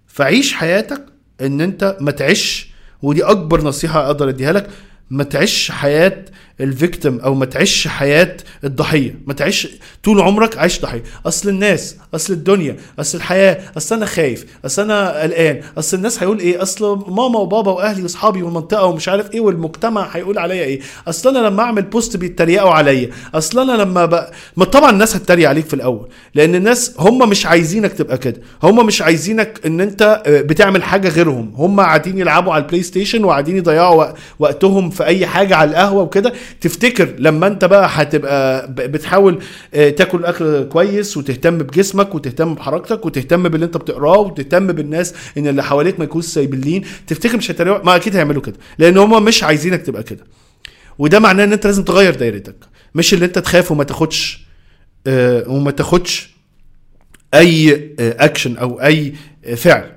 فعيش 0.06 0.52
حياتك 0.54 1.06
إن 1.40 1.60
أنت 1.60 1.96
ما 2.00 2.10
تعيش 2.10 2.70
ودي 3.02 3.24
أكبر 3.24 3.62
نصيحة 3.62 4.06
أقدر 4.06 4.28
أديها 4.28 4.52
لك 4.52 4.70
ما 5.10 5.24
تعيش 5.24 5.70
حياة 5.70 6.24
victim 6.60 7.10
ال 7.10 7.18
أو 7.20 7.34
ما 7.34 7.44
تعيش 7.46 7.88
حياة 7.88 8.36
الضحية. 8.64 9.18
ما 9.26 9.34
تعيش 9.34 9.68
طول 10.04 10.20
عمرك 10.20 10.58
عايش 10.58 10.80
ضحية. 10.80 11.02
أصل 11.26 11.48
الناس 11.48 11.96
أصل 12.14 12.32
الدنيا 12.32 12.76
أصل 12.98 13.18
الحياة 13.18 13.58
أصل 13.76 13.94
أنا 13.94 14.06
خايف 14.06 14.46
أصل 14.64 14.82
أنا 14.82 15.20
قلقان 15.22 15.60
أصل 15.78 15.96
الناس 15.96 16.22
هيقول 16.22 16.38
إيه؟ 16.38 16.62
أصل 16.62 17.04
ماما 17.08 17.38
وبابا 17.38 17.70
وأهلي 17.72 18.02
وأصحابي 18.02 18.42
والمنطقة 18.42 18.84
ومش 18.84 19.08
عارف 19.08 19.30
إيه 19.34 19.40
والمجتمع 19.40 20.08
هيقول 20.12 20.38
عليا 20.38 20.64
إيه؟ 20.64 20.80
أصل 21.08 21.36
أنا 21.36 21.46
لما 21.46 21.62
أعمل 21.62 21.82
post 21.82 22.16
بيتريقوا 22.16 22.70
عليا. 22.70 23.10
أصل 23.34 23.70
أنا 23.70 23.82
لما 23.82 24.06
ب... 24.06 24.26
ما 24.56 24.64
طبعا 24.64 24.90
الناس 24.90 25.16
هتتريق 25.16 25.48
عليك 25.48 25.66
في 25.66 25.74
الأول 25.74 26.08
لأن 26.34 26.54
الناس 26.54 26.94
هم 26.98 27.28
مش 27.28 27.46
عايزينك 27.46 27.92
تبقى 27.92 28.18
كده. 28.18 28.40
هم 28.62 28.86
مش 28.86 29.02
عايزينك 29.02 29.60
إن 29.66 29.80
أنت 29.80 30.22
بتعمل 30.26 30.82
حاجة 30.82 31.08
غيرهم. 31.08 31.52
هم 31.56 31.80
قاعدين 31.80 32.18
يلعبوا 32.18 32.52
على 32.52 32.62
البلاي 32.62 32.82
ستيشن 32.82 33.24
وقاعدين 33.24 33.56
يضيعوا 33.56 34.04
وقتهم 34.38 34.90
في 34.90 35.04
أي 35.04 35.26
حاجة 35.26 35.56
على 35.56 35.70
القهوة 35.70 36.02
وكده. 36.02 36.32
تفتكر 36.60 37.14
لما 37.18 37.46
انت 37.46 37.64
بقى 37.64 37.88
هتبقى 37.92 38.66
بتحاول 38.72 39.42
تاكل 39.72 40.24
اكل 40.24 40.64
كويس 40.64 41.16
وتهتم 41.16 41.58
بجسمك 41.58 42.14
وتهتم 42.14 42.54
بحركتك 42.54 43.06
وتهتم 43.06 43.48
باللي 43.48 43.66
انت 43.66 43.76
بتقراه 43.76 44.18
وتهتم 44.18 44.66
بالناس 44.66 45.14
إن 45.38 45.46
اللي 45.48 45.62
حواليك 45.64 45.98
ما 45.98 46.04
يكونوش 46.04 46.24
سلبيين 46.26 46.84
تفتكر 47.06 47.36
مش 47.36 47.50
هيتريقوا؟ 47.50 47.84
ما 47.84 47.96
أكيد 47.96 48.16
هيعملوا 48.16 48.42
كده 48.42 48.56
لأن 48.78 48.98
هم 48.98 49.24
مش 49.24 49.44
عايزينك 49.44 49.82
تبقى 49.82 50.02
كده. 50.02 50.24
وده 50.98 51.18
معناه 51.18 51.44
إن 51.44 51.52
انت 51.52 51.66
لازم 51.66 51.84
تغير 51.84 52.14
دايرتك 52.14 52.56
مش 52.94 53.14
اللي 53.14 53.24
انت 53.24 53.38
تخاف 53.38 53.72
وما 53.72 53.84
تاخدش 53.84 54.46
آه 55.06 55.44
وما 55.48 55.70
تاخدش 55.70 56.36
أي 57.34 57.72
آه 58.00 58.24
اكشن 58.24 58.56
أو 58.56 58.80
أي 58.82 59.14
آه 59.44 59.54
فعل. 59.54 59.92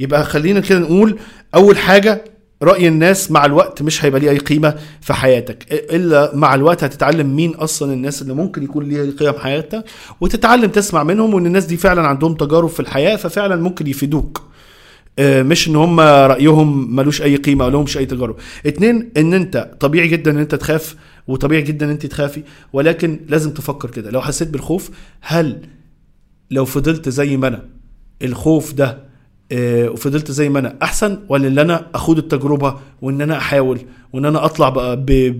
يبقى 0.00 0.24
خلينا 0.24 0.60
كده 0.60 0.78
نقول 0.78 1.18
أول 1.54 1.78
حاجة 1.78 2.24
رأي 2.62 2.88
الناس 2.88 3.30
مع 3.30 3.44
الوقت 3.44 3.82
مش 3.82 4.04
هيبقى 4.04 4.20
ليه 4.20 4.30
أي 4.30 4.38
قيمة 4.38 4.74
في 5.00 5.12
حياتك. 5.14 5.66
إلا 5.72 6.30
مع 6.36 6.54
الوقت 6.54 6.84
هتتعلم 6.84 7.36
مين 7.36 7.54
أصلا 7.54 7.92
الناس 7.92 8.22
اللي 8.22 8.34
ممكن 8.34 8.62
يكون 8.62 8.84
ليها 8.88 9.10
قيمه 9.10 9.32
في 9.32 9.40
حياتك 9.40 9.84
وتتعلم 10.20 10.70
تسمع 10.70 11.02
منهم 11.02 11.34
وإن 11.34 11.46
الناس 11.46 11.64
دي 11.64 11.76
فعلا 11.76 12.02
عندهم 12.06 12.34
تجارب 12.34 12.68
في 12.68 12.80
الحياة 12.80 13.16
ففعلا 13.16 13.56
ممكن 13.56 13.86
يفيدوك. 13.86 14.42
مش 15.20 15.68
إن 15.68 15.76
هم 15.76 16.00
رأيهم 16.00 16.96
ملوش 16.96 17.22
أي 17.22 17.36
قيمة 17.36 17.64
أو 17.64 17.70
لهمش 17.70 17.98
أي 17.98 18.06
تجارب. 18.06 18.36
اتنين 18.66 19.10
إن 19.16 19.34
أنت 19.34 19.70
طبيعي 19.80 20.08
جدا 20.08 20.30
إن 20.30 20.38
أنت 20.38 20.54
تخاف 20.54 20.96
وطبيعي 21.26 21.62
جدا 21.62 21.86
إن 21.86 21.90
أنت 21.90 22.06
تخافي 22.06 22.42
ولكن 22.72 23.20
لازم 23.28 23.50
تفكر 23.50 23.90
كده. 23.90 24.10
لو 24.10 24.20
حسيت 24.20 24.48
بالخوف 24.48 24.90
هل 25.20 25.62
لو 26.50 26.64
فضلت 26.64 27.08
زي 27.08 27.36
ما 27.36 27.48
أنا 27.48 27.64
الخوف 28.22 28.72
ده 28.72 29.11
وفضلت 29.54 30.30
زي 30.30 30.48
ما 30.48 30.58
أنا. 30.58 30.76
أحسن 30.82 31.18
ولا 31.28 31.48
إن 31.48 31.58
أنا 31.58 31.86
اخد 31.94 32.18
التجربة 32.18 32.76
وإن 33.02 33.20
أنا 33.20 33.36
أحاول 33.38 33.78
وإن 34.12 34.24
أنا 34.24 34.44
أطلع 34.44 34.68
بقى 34.68 34.96
ب 34.96 35.06
ب 35.06 35.38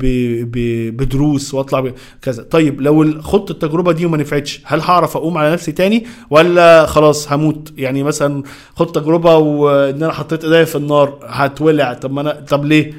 ب 0.52 0.56
بدروس 0.96 1.54
وأطلع 1.54 1.92
كذا؟ 2.22 2.42
طيب 2.42 2.80
لو 2.80 3.20
خدت 3.22 3.50
التجربة 3.50 3.92
دي 3.92 4.06
وما 4.06 4.16
نفعتش 4.16 4.60
هل 4.64 4.80
هعرف 4.80 5.16
أقوم 5.16 5.38
على 5.38 5.52
نفسي 5.52 5.72
تاني 5.72 6.06
ولا 6.30 6.86
خلاص 6.86 7.32
هموت؟ 7.32 7.72
يعني 7.76 8.02
مثلا 8.02 8.42
خدت 8.76 8.94
تجربة 8.94 9.36
وإن 9.36 10.02
أنا 10.02 10.12
حطيت 10.12 10.44
إيديا 10.44 10.64
في 10.64 10.76
النار 10.76 11.18
هتولع. 11.26 11.92
طب 11.94 12.12
ما 12.12 12.20
أنا 12.20 12.32
طب 12.48 12.64
ليه؟ 12.64 12.92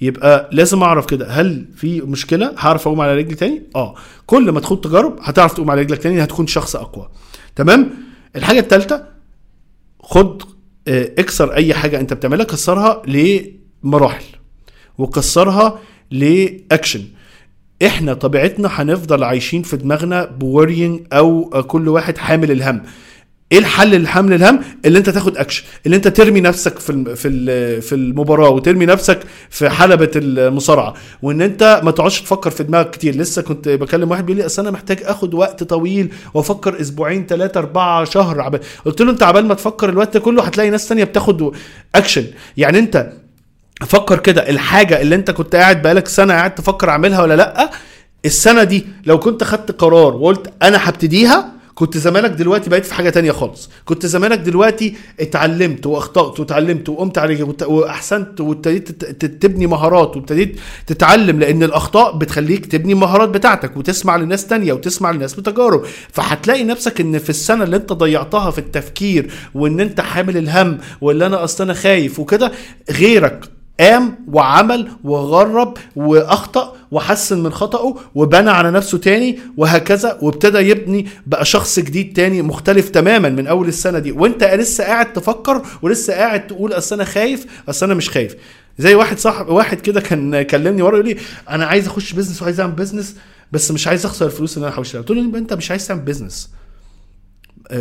يبقى 0.00 0.48
لازم 0.52 0.82
أعرف 0.82 1.06
كده. 1.06 1.28
هل 1.28 1.64
في 1.76 2.00
مشكلة؟ 2.00 2.52
هعرف 2.58 2.86
أقوم 2.88 3.00
على 3.00 3.14
رجلي 3.16 3.34
تاني؟ 3.34 3.62
آه. 3.76 3.94
كل 4.26 4.50
ما 4.50 4.60
تخد 4.60 4.80
تجارب 4.80 5.16
هتعرف 5.22 5.52
تقوم 5.54 5.70
على 5.70 5.80
رجلك 5.82 5.98
تاني 6.02 6.24
هتكون 6.24 6.46
شخص 6.46 6.76
أقوى. 6.76 7.08
تمام؟ 7.56 7.90
الحاجة 8.36 8.58
الثالثه 8.60 9.15
خد 10.08 10.42
اكسر 10.88 11.54
أي 11.54 11.74
حاجة 11.74 12.00
أنت 12.00 12.12
بتعملها 12.12 12.44
كسرها 12.44 13.02
لمراحل 13.06 14.24
وكسرها 14.98 15.78
ل 16.10 16.20
actions. 16.20 17.04
إحنا 17.86 18.14
طبيعتنا 18.14 18.68
هنفضل 18.72 19.24
عايشين 19.24 19.62
في 19.62 19.76
دماغنا 19.76 20.24
boring 20.24 21.00
أو 21.12 21.50
كل 21.50 21.88
واحد 21.88 22.18
حامل 22.18 22.50
الهم. 22.50 22.82
إيه 23.52 23.58
الحل 23.58 24.02
لحمل 24.02 24.32
الهم؟ 24.32 24.60
اللي 24.84 24.98
أنت 24.98 25.10
تاخد 25.10 25.36
اكشن 25.36 25.64
اللي 25.86 25.96
أنت 25.96 26.08
ترمي 26.08 26.40
نفسك 26.40 26.78
في 26.78 27.16
في 27.16 27.80
في 27.80 27.94
المباراة 27.94 28.48
وترمي 28.48 28.86
نفسك 28.86 29.18
في 29.50 29.70
حلبة 29.70 30.10
المصارعة. 30.16 30.94
وإن 31.22 31.42
أنت 31.42 31.80
ما 31.84 31.90
تقعدش 31.90 32.20
تفكر 32.20 32.50
في 32.50 32.62
دماغك 32.62 32.90
كتير. 32.90 33.16
لسه 33.16 33.42
كنت 33.42 33.68
بكلم 33.68 34.10
واحد 34.10 34.26
بيقول 34.26 34.40
لي 34.40 34.46
أصل 34.46 34.62
أنا 34.62 34.70
محتاج 34.70 34.98
آخد 35.04 35.34
وقت 35.34 35.62
طويل 35.62 36.12
وأفكر 36.34 36.80
أسبوعين 36.80 37.26
ثلاثة 37.26 37.60
أربعة 37.60 38.04
شهر. 38.04 38.40
عبال 38.40 38.60
قلت 38.84 39.02
له 39.02 39.10
أنت 39.10 39.22
عبال 39.22 39.46
ما 39.46 39.54
تفكر 39.54 39.88
الوقت 39.88 40.14
ده 40.14 40.20
كله 40.20 40.42
هتلاقي 40.42 40.70
ناس 40.70 40.88
تانية 40.88 41.04
بتاخد 41.04 41.54
اكشن 41.94 42.24
يعني 42.56 42.78
أنت 42.78 43.12
فكر 43.86 44.18
كده 44.18 44.48
الحاجة 44.50 45.00
اللي 45.00 45.14
أنت 45.14 45.30
كنت 45.30 45.56
قاعد 45.56 45.82
بقالك 45.82 46.08
سنة 46.08 46.34
قاعد 46.34 46.54
تفكر 46.54 46.90
أعملها 46.90 47.22
ولا 47.22 47.36
لأ؟ 47.36 47.70
السنة 48.24 48.64
دي 48.64 48.86
لو 49.06 49.18
كنت 49.18 49.44
خدت 49.44 49.80
قرار 49.80 50.14
وقلت 50.16 50.52
أنا 50.62 50.88
هبتديها 50.88 51.52
كنت 51.76 51.98
زمانك 51.98 52.30
دلوقتي 52.30 52.70
بقيت 52.70 52.84
في 52.84 52.94
حاجة 52.94 53.10
تانية 53.10 53.32
خالص. 53.32 53.70
كنت 53.84 54.06
زمانك 54.06 54.38
دلوقتي 54.38 54.94
اتعلمت 55.20 55.86
واخطات 55.86 56.40
وتعلمت 56.40 56.88
وقمت 56.88 57.18
على 57.18 57.42
وأحسنت 57.62 58.40
وابتديت 58.40 59.04
تبني 59.24 59.66
مهارات 59.66 60.16
وابتديت 60.16 60.60
تتعلم 60.86 61.40
لأن 61.40 61.62
الأخطاء 61.62 62.16
بتخليك 62.18 62.66
تبني 62.66 62.92
المهارات 62.92 63.28
بتاعتك 63.28 63.76
وتسمع 63.76 64.16
لناس 64.16 64.46
تانية 64.46 64.72
وتسمع 64.72 65.10
لناس 65.10 65.34
بتجارب. 65.34 65.84
فهتلاقي 66.12 66.64
نفسك 66.64 67.00
إن 67.00 67.18
في 67.18 67.30
السنة 67.30 67.64
اللي 67.64 67.76
أنت 67.76 67.92
ضيعتها 67.92 68.50
في 68.50 68.58
التفكير 68.58 69.30
وإن 69.54 69.80
أنت 69.80 70.00
حامل 70.00 70.36
الهم 70.36 70.78
ولا 71.00 71.26
أنا 71.26 71.44
أصل 71.44 71.64
أنا 71.64 71.74
خايف 71.74 72.18
وكده 72.20 72.52
غيرك 72.90 73.55
قام 73.80 74.18
وعمل 74.32 74.88
وغرب 75.04 75.76
وأخطأ 75.96 76.76
وحسن 76.90 77.42
من 77.42 77.52
خطأه 77.52 77.96
وبنى 78.14 78.50
على 78.50 78.70
نفسه 78.70 78.98
تاني 78.98 79.38
وهكذا 79.56 80.18
وابتدى 80.22 80.58
يبني 80.58 81.06
بقى 81.26 81.44
شخص 81.44 81.78
جديد 81.80 82.12
تاني 82.12 82.42
مختلف 82.42 82.88
تماما 82.88 83.28
من 83.28 83.46
أول 83.46 83.68
السنة 83.68 83.98
دي. 83.98 84.12
وأنت 84.12 84.44
لسه 84.44 84.84
قاعد 84.84 85.12
تفكر 85.12 85.62
ولسه 85.82 86.14
قاعد 86.14 86.46
تقول 86.46 86.72
أصل 86.72 86.94
أنا 86.94 87.04
خايف 87.04 87.46
أصل 87.68 87.86
أنا 87.86 87.94
مش 87.94 88.10
خايف. 88.10 88.34
زي 88.78 88.94
واحد 88.94 89.18
صاحب 89.18 89.48
واحد 89.48 89.80
كده 89.80 90.00
كان 90.00 90.42
كلمني 90.42 90.82
ورا 90.82 90.96
يقول 90.96 91.08
لي 91.08 91.16
أنا 91.50 91.66
عايز 91.66 91.86
أخش 91.86 92.12
business 92.12 92.42
وعايز 92.42 92.60
أعمل 92.60 92.72
business 92.72 93.16
بس 93.52 93.70
مش 93.70 93.88
عايز 93.88 94.06
أخسر 94.06 94.26
الفلوس 94.26 94.56
اللي 94.56 94.66
أنا 94.66 94.76
حوشتها. 94.76 94.98
قلت 94.98 95.10
له 95.10 95.38
أنت 95.38 95.52
مش 95.52 95.70
عايز 95.70 95.86
تعمل 95.86 96.00
business 96.00 96.50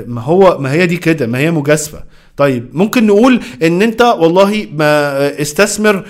ما 0.05 0.21
هو 0.21 0.57
ما 0.59 0.71
هي 0.71 0.85
دي 0.85 0.97
كده 0.97 1.27
ما 1.27 1.37
هي 1.37 1.51
مجازفة. 1.51 2.03
طيب 2.37 2.69
ممكن 2.73 3.07
نقول 3.07 3.41
إن 3.63 3.81
أنت 3.81 4.01
والله 4.01 4.67
ما 4.73 5.41
استثمر 5.41 6.05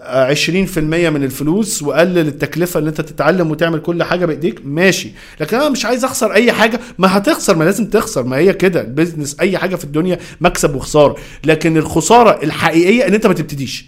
عشرين 0.00 0.66
في 0.66 0.80
المية 0.80 1.10
من 1.10 1.24
الفلوس 1.24 1.82
وقلل 1.82 2.18
التكلفة 2.18 2.78
اللي 2.78 2.90
أنت 2.90 3.00
تتعلم 3.00 3.50
وتعمل 3.50 3.78
كل 3.80 4.02
حاجة 4.02 4.26
بإيديك 4.26 4.60
ماشي. 4.64 5.10
لكن 5.40 5.56
أنا 5.56 5.68
مش 5.68 5.84
عايز 5.84 6.04
أخسر 6.04 6.32
أي 6.32 6.52
حاجة. 6.52 6.80
ما 6.98 7.16
هتخسر 7.16 7.56
ما 7.56 7.64
لازم 7.64 7.86
تخسر. 7.86 8.22
ما 8.22 8.36
هي 8.36 8.52
كده 8.52 8.80
ال 8.80 8.86
business 8.86 9.36
أي 9.40 9.58
حاجة 9.58 9.76
في 9.76 9.84
الدنيا 9.84 10.18
مكسب 10.40 10.74
وخسارة. 10.74 11.16
لكن 11.44 11.76
الخسارة 11.76 12.40
الحقيقية 12.42 13.06
إن 13.06 13.14
أنت 13.14 13.26
ما 13.26 13.34
تبتديش. 13.34 13.86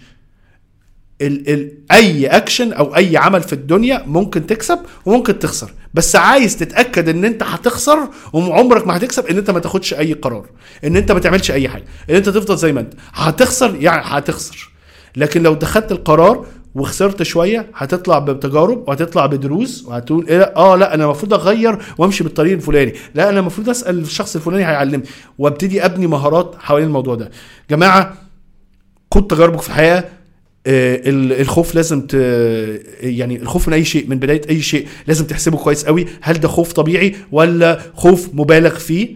ال 1.21 1.49
ال 1.49 1.71
أي 1.91 2.27
اكشن 2.27 2.73
أو 2.73 2.95
أي 2.95 3.17
عمل 3.17 3.41
في 3.41 3.53
الدنيا 3.53 4.03
ممكن 4.07 4.47
تكسب 4.47 4.79
وممكن 5.05 5.39
تخسر. 5.39 5.73
بس 5.93 6.15
عايز 6.15 6.57
تتأكد 6.57 7.09
إن 7.09 7.25
أنت 7.25 7.43
هتخسر 7.43 7.99
وعمرك 8.33 8.87
ما 8.87 8.97
هتكسب 8.97 9.25
إن 9.25 9.37
أنت 9.37 9.51
ما 9.51 9.59
تاخدش 9.59 9.93
أي 9.93 10.13
قرار 10.13 10.45
إن 10.83 10.95
أنت 10.95 11.11
ما 11.11 11.19
تعملش 11.19 11.51
أي 11.51 11.69
حاجة 11.69 11.83
إن 12.09 12.15
أنت 12.15 12.29
تفضل 12.29 12.57
زي 12.57 12.73
ما 12.73 12.79
أنت. 12.79 12.93
هتخسر 13.13 13.75
يعني 13.75 14.01
هتخسر. 14.05 14.71
لكن 15.15 15.43
لو 15.43 15.53
دخلت 15.53 15.91
القرار 15.91 16.45
وخسرت 16.75 17.23
شوية 17.23 17.67
هتطلع 17.75 18.19
بتجارب 18.19 18.89
وهتطلع 18.89 19.25
بدروس 19.25 19.85
وهتقول 19.85 20.27
إيه 20.27 20.41
آه 20.41 20.75
لا 20.75 20.93
أنا 20.93 21.03
المفروض 21.03 21.33
أغير 21.33 21.77
وأمشي 21.97 22.23
بالطريق 22.23 22.53
الفلاني. 22.53 22.93
لا 23.15 23.29
أنا 23.29 23.39
المفروض 23.39 23.69
أسأل 23.69 23.99
الشخص 23.99 24.35
الفلاني 24.35 24.63
هيعلمني. 24.63 25.03
وأبتدي 25.37 25.85
أبني 25.85 26.07
مهارات 26.07 26.55
حوالين 26.59 26.87
الموضوع 26.87 27.15
ده. 27.15 27.31
جماعة 27.69 28.13
خد 29.13 29.27
تجاربك 29.27 29.61
في 29.61 29.67
الحياة. 29.69 30.03
الخوف 30.67 31.75
لازم 31.75 32.01
ت... 32.01 32.13
يعني 33.01 33.35
الخوف 33.41 33.67
من 33.67 33.73
أي 33.73 33.85
شيء 33.85 34.07
من 34.07 34.19
بداية 34.19 34.41
أي 34.49 34.61
شيء 34.61 34.87
لازم 35.07 35.25
تحسبه 35.25 35.57
كويس 35.57 35.85
قوي. 35.85 36.05
هل 36.21 36.39
ده 36.39 36.47
خوف 36.47 36.71
طبيعي 36.73 37.15
ولا 37.31 37.81
خوف 37.93 38.29
مبالغ 38.33 38.75
فيه؟ 38.77 39.15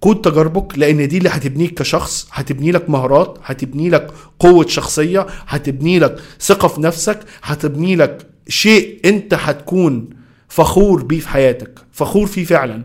قود 0.00 0.20
تجاربك 0.20 0.78
لأن 0.78 1.08
دي 1.08 1.18
اللي 1.18 1.28
هتبنيك 1.28 1.74
كشخص 1.78 2.28
هتبني 2.32 2.72
لك 2.72 2.90
مهارات 2.90 3.38
هتبني 3.44 3.90
لك 3.90 4.10
قوة 4.38 4.66
شخصية 4.66 5.26
هتبني 5.46 5.98
لك 5.98 6.16
ثقة 6.40 6.68
في 6.68 6.80
نفسك 6.80 7.20
هتبني 7.42 7.96
لك 7.96 8.26
شيء 8.48 9.00
أنت 9.04 9.34
هتكون 9.34 10.10
فخور 10.48 11.02
بيه 11.02 11.20
في 11.20 11.28
حياتك 11.28 11.78
فخور 11.92 12.26
فيه 12.26 12.44
فعلا. 12.44 12.82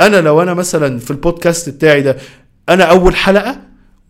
أنا 0.00 0.16
لو 0.20 0.42
أنا 0.42 0.54
مثلا 0.54 0.98
في 0.98 1.10
البودكاست 1.10 1.68
بتاعي 1.68 2.02
ده 2.02 2.16
أنا 2.68 2.84
أول 2.84 3.16
حلقة 3.16 3.60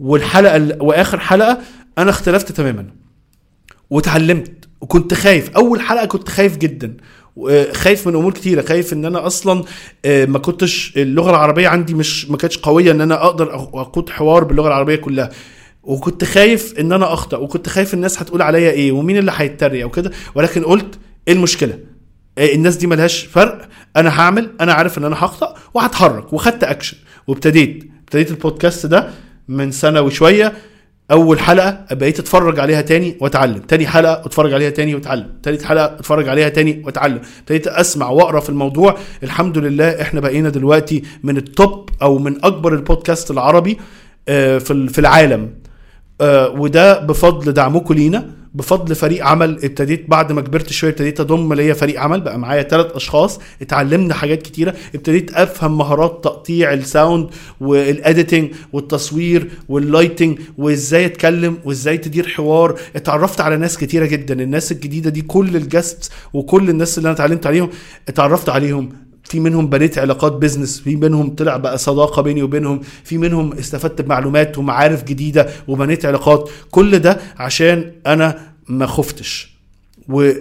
والحلقة 0.01 0.83
وآخر 0.83 1.19
حلقة 1.19 1.59
أنا 1.99 2.11
اختلفت 2.11 2.53
تماما. 2.53 2.87
واتعلمت 3.91 4.69
وكنت 4.81 5.15
خايف. 5.15 5.51
أول 5.51 5.81
حلقة 5.81 6.07
كنت 6.07 6.29
خايف 6.29 6.57
جدا. 6.57 6.97
خايف 7.73 8.09
من 8.09 8.15
أمور 8.15 8.33
كتيرة. 8.33 8.63
خايف 8.63 8.93
إن 8.93 9.05
أنا 9.05 9.27
أصلا 9.27 9.65
ما 10.07 10.39
كنتش 10.39 10.93
اللغة 10.97 11.31
العربية 11.31 11.69
عندي 11.69 11.95
مش 11.95 12.31
ما 12.31 12.37
كانتش 12.37 12.59
قوية 12.59 12.91
إن 12.91 13.01
أنا 13.01 13.25
أقدر 13.25 13.55
أقود 13.55 14.11
حوار 14.11 14.45
باللغة 14.45 14.69
العربية 14.69 14.97
كلها. 14.97 15.31
وكنت 15.83 16.25
خايف 16.25 16.79
إن 16.79 16.93
أنا 16.93 17.13
أخطأ. 17.13 17.37
وكنت 17.37 17.69
خايف 17.69 17.95
الناس 17.95 18.23
هتقول 18.23 18.43
عليا 18.43 18.71
إيه؟ 18.71 18.93
ومين 18.93 19.17
اللي 19.17 19.33
هيتريق؟ 19.35 19.87
وكده. 19.87 20.11
ولكن 20.35 20.65
قلت 20.65 20.99
إيه 21.29 21.35
المشكلة؟ 21.35 21.79
إيه 22.39 22.55
الناس 22.55 22.77
دي 22.77 22.87
ملهاش 22.87 23.25
فرق. 23.25 23.69
أنا 23.97 24.21
هعمل. 24.21 24.51
أنا 24.61 24.73
عارف 24.73 24.99
إن 24.99 25.05
أنا 25.05 25.17
هخطأ. 25.17 25.55
وهتحرك. 25.75 26.33
وخدت 26.33 26.65
اكشن 26.65 26.97
وابتديت. 27.27 27.91
ابتديت 28.01 28.31
البودكاست 28.31 28.87
ده 28.87 29.11
من 29.49 29.71
سنة 29.71 30.01
وشوية. 30.01 30.53
أول 31.11 31.41
حلقة 31.41 31.85
بقيت 31.91 32.19
أتفرج 32.19 32.59
عليها 32.59 32.81
تاني 32.81 33.17
وأتعلم. 33.21 33.59
تاني 33.59 33.87
حلقة 33.87 34.13
أتفرج 34.27 34.53
عليها 34.53 34.71
تاني 34.71 34.95
وأتعلم. 34.95 35.29
تالت 35.43 35.63
حلقة 35.63 35.85
أتفرج 35.85 36.29
عليها 36.29 36.49
تاني 36.49 36.83
وأتعلم. 36.85 37.21
ابتديت 37.41 37.67
أسمع 37.67 38.09
وأقرأ 38.09 38.41
في 38.41 38.49
الموضوع. 38.49 38.97
الحمد 39.23 39.59
لله 39.59 40.03
إحنا 40.03 40.21
بقينا 40.21 40.49
دلوقتي 40.49 41.03
من 41.23 41.37
ال 41.37 41.50
top 41.50 41.91
أو 42.03 42.19
من 42.19 42.45
أكبر 42.45 42.75
البودكاست 42.75 43.31
العربي 43.31 43.79
آه، 44.29 44.59
في 44.59 44.99
العالم. 44.99 45.51
آه، 46.21 46.49
وده 46.49 47.01
بفضل 47.01 47.53
دعمكم 47.53 47.95
لينا. 47.95 48.40
بفضل 48.55 48.95
فريق 48.95 49.25
عمل 49.27 49.51
ابتديت 49.65 50.11
بعد 50.11 50.33
ما 50.33 50.41
كبرت 50.41 50.71
شوية 50.71 50.91
ابتديت 50.91 51.21
أضم 51.21 51.55
ليا 51.55 51.75
فريق 51.75 52.01
عمل 52.01 52.21
بقى 52.21 52.39
معايا 52.39 52.63
ثلاث 52.63 52.87
أشخاص 52.93 53.41
اتعلمنا 53.63 54.15
حاجات 54.15 54.43
كتيرة 54.43 54.75
ابتديت 54.95 55.33
أفهم 55.35 55.79
مهارات 55.79 56.21
تقطيع 56.25 56.73
ال 56.73 56.82
sound 56.82 57.29
وال 57.61 57.81
editing 57.81 58.51
والتصوير 58.73 59.51
وال 59.69 59.83
lighting 59.83 60.39
وإزاي 60.59 61.07
أتكلم 61.07 61.59
وإزاي 61.65 61.99
تدير 61.99 62.29
حوار. 62.29 62.79
اتعرفت 62.97 63.41
على 63.41 63.57
ناس 63.57 63.79
كتيرة 63.79 64.07
جدا 64.07 64.43
الناس 64.43 64.73
الجديدة 64.73 65.11
دي 65.11 65.23
كل 65.23 65.57
ال 65.57 65.65
guests 65.65 66.13
وكل 66.33 66.71
الناس 66.71 66.99
اللي 66.99 67.07
أنا 67.07 67.15
اتعلمت 67.17 67.47
عليهم 67.47 67.71
اتعرفت 68.09 68.49
عليهم 68.49 68.89
في 69.31 69.41
منهم 69.41 69.67
بنيت 69.69 69.99
علاقات 69.99 70.33
business 70.33 70.81
في 70.81 70.97
منهم 70.97 71.35
طلع 71.35 71.57
بقى 71.57 71.79
صداقة 71.79 72.23
بيني 72.23 72.43
وبينهم 72.43 72.81
في 73.05 73.19
منهم 73.19 73.53
استفدت 73.53 74.01
بمعلومات 74.03 74.59
ومعارف 74.59 75.05
جديدة 75.05 75.49
وبنيت 75.69 76.07
علاقات. 76.07 76.51
كل 76.71 76.99
ده 76.99 77.21
عشان 77.39 77.93
أنا 78.07 78.39
ما 78.69 78.87
خفتش 78.87 79.55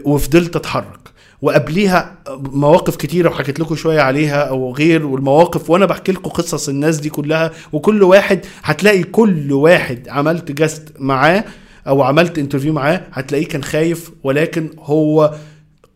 وفضلت 0.06 0.56
أتحرك. 0.56 0.99
وقبليها 1.41 2.15
مواقف 2.39 2.95
كتيرة 2.95 3.30
وحكيت 3.30 3.60
لكم 3.60 3.75
شوية 3.75 4.02
عليها 4.02 4.41
أو 4.41 4.73
غير 4.73 5.06
والمواقف 5.06 5.69
وأنا 5.69 5.86
بحكي 5.86 6.12
لكم 6.12 6.30
قصص 6.30 6.69
الناس 6.69 6.97
دي 6.97 7.10
كلها. 7.10 7.52
وكل 7.73 8.04
واحد 8.04 8.39
هتلاقي 8.63 9.04
كل 9.04 9.52
واحد 9.54 10.08
عملت 10.10 10.52
guest 10.52 10.93
معاه 10.99 11.43
أو 11.88 12.02
عملت 12.02 12.38
interview 12.38 12.74
معاه 12.73 13.02
هتلاقيه 13.12 13.47
كان 13.47 13.63
خايف 13.63 14.12
ولكن 14.23 14.69
هو 14.80 15.36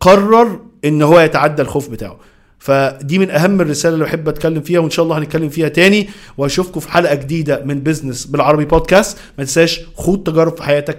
قرر 0.00 0.60
إن 0.84 1.02
هو 1.02 1.20
يتعدى 1.20 1.62
الخوف 1.62 1.88
بتاعه. 1.88 2.16
فدي 2.64 3.18
من 3.18 3.30
أهم 3.30 3.60
الرسالة 3.60 3.94
اللي 3.94 4.04
بحب 4.04 4.28
أتكلم 4.28 4.60
فيها 4.60 4.80
وإن 4.80 4.90
شاء 4.90 5.04
الله 5.04 5.18
هنتكلم 5.18 5.48
فيها 5.48 5.68
تاني 5.68 6.08
واشوفكم 6.38 6.80
في 6.80 6.90
حلقة 6.90 7.14
جديدة 7.14 7.64
من 7.64 7.80
بزنس 7.80 8.24
بالعربي 8.26 8.64
بودكاست 8.64 9.18
ما 9.38 9.44
تنساش 9.44 9.80
خد 9.96 10.22
تجارب 10.22 10.56
في 10.56 10.62
حياتك. 10.62 10.98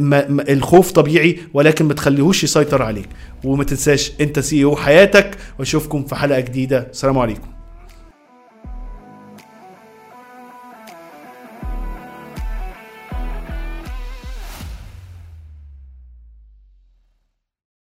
ما 0.00 0.28
ما 0.28 0.48
الخوف 0.52 0.92
طبيعي 0.92 1.38
ولكن 1.54 1.84
ما 1.84 1.94
تخليهوش 1.94 2.44
يسيطر 2.44 2.82
عليك. 2.82 3.08
وما 3.44 3.64
تنساش 3.64 4.12
أنت 4.20 4.38
CEO 4.38 4.76
حياتك. 4.76 5.36
وأشوفكم 5.58 6.04
في 6.04 6.14
حلقة 6.14 6.40
جديدة. 6.40 6.86
السلام 6.90 7.18
عليكم. 7.18 7.53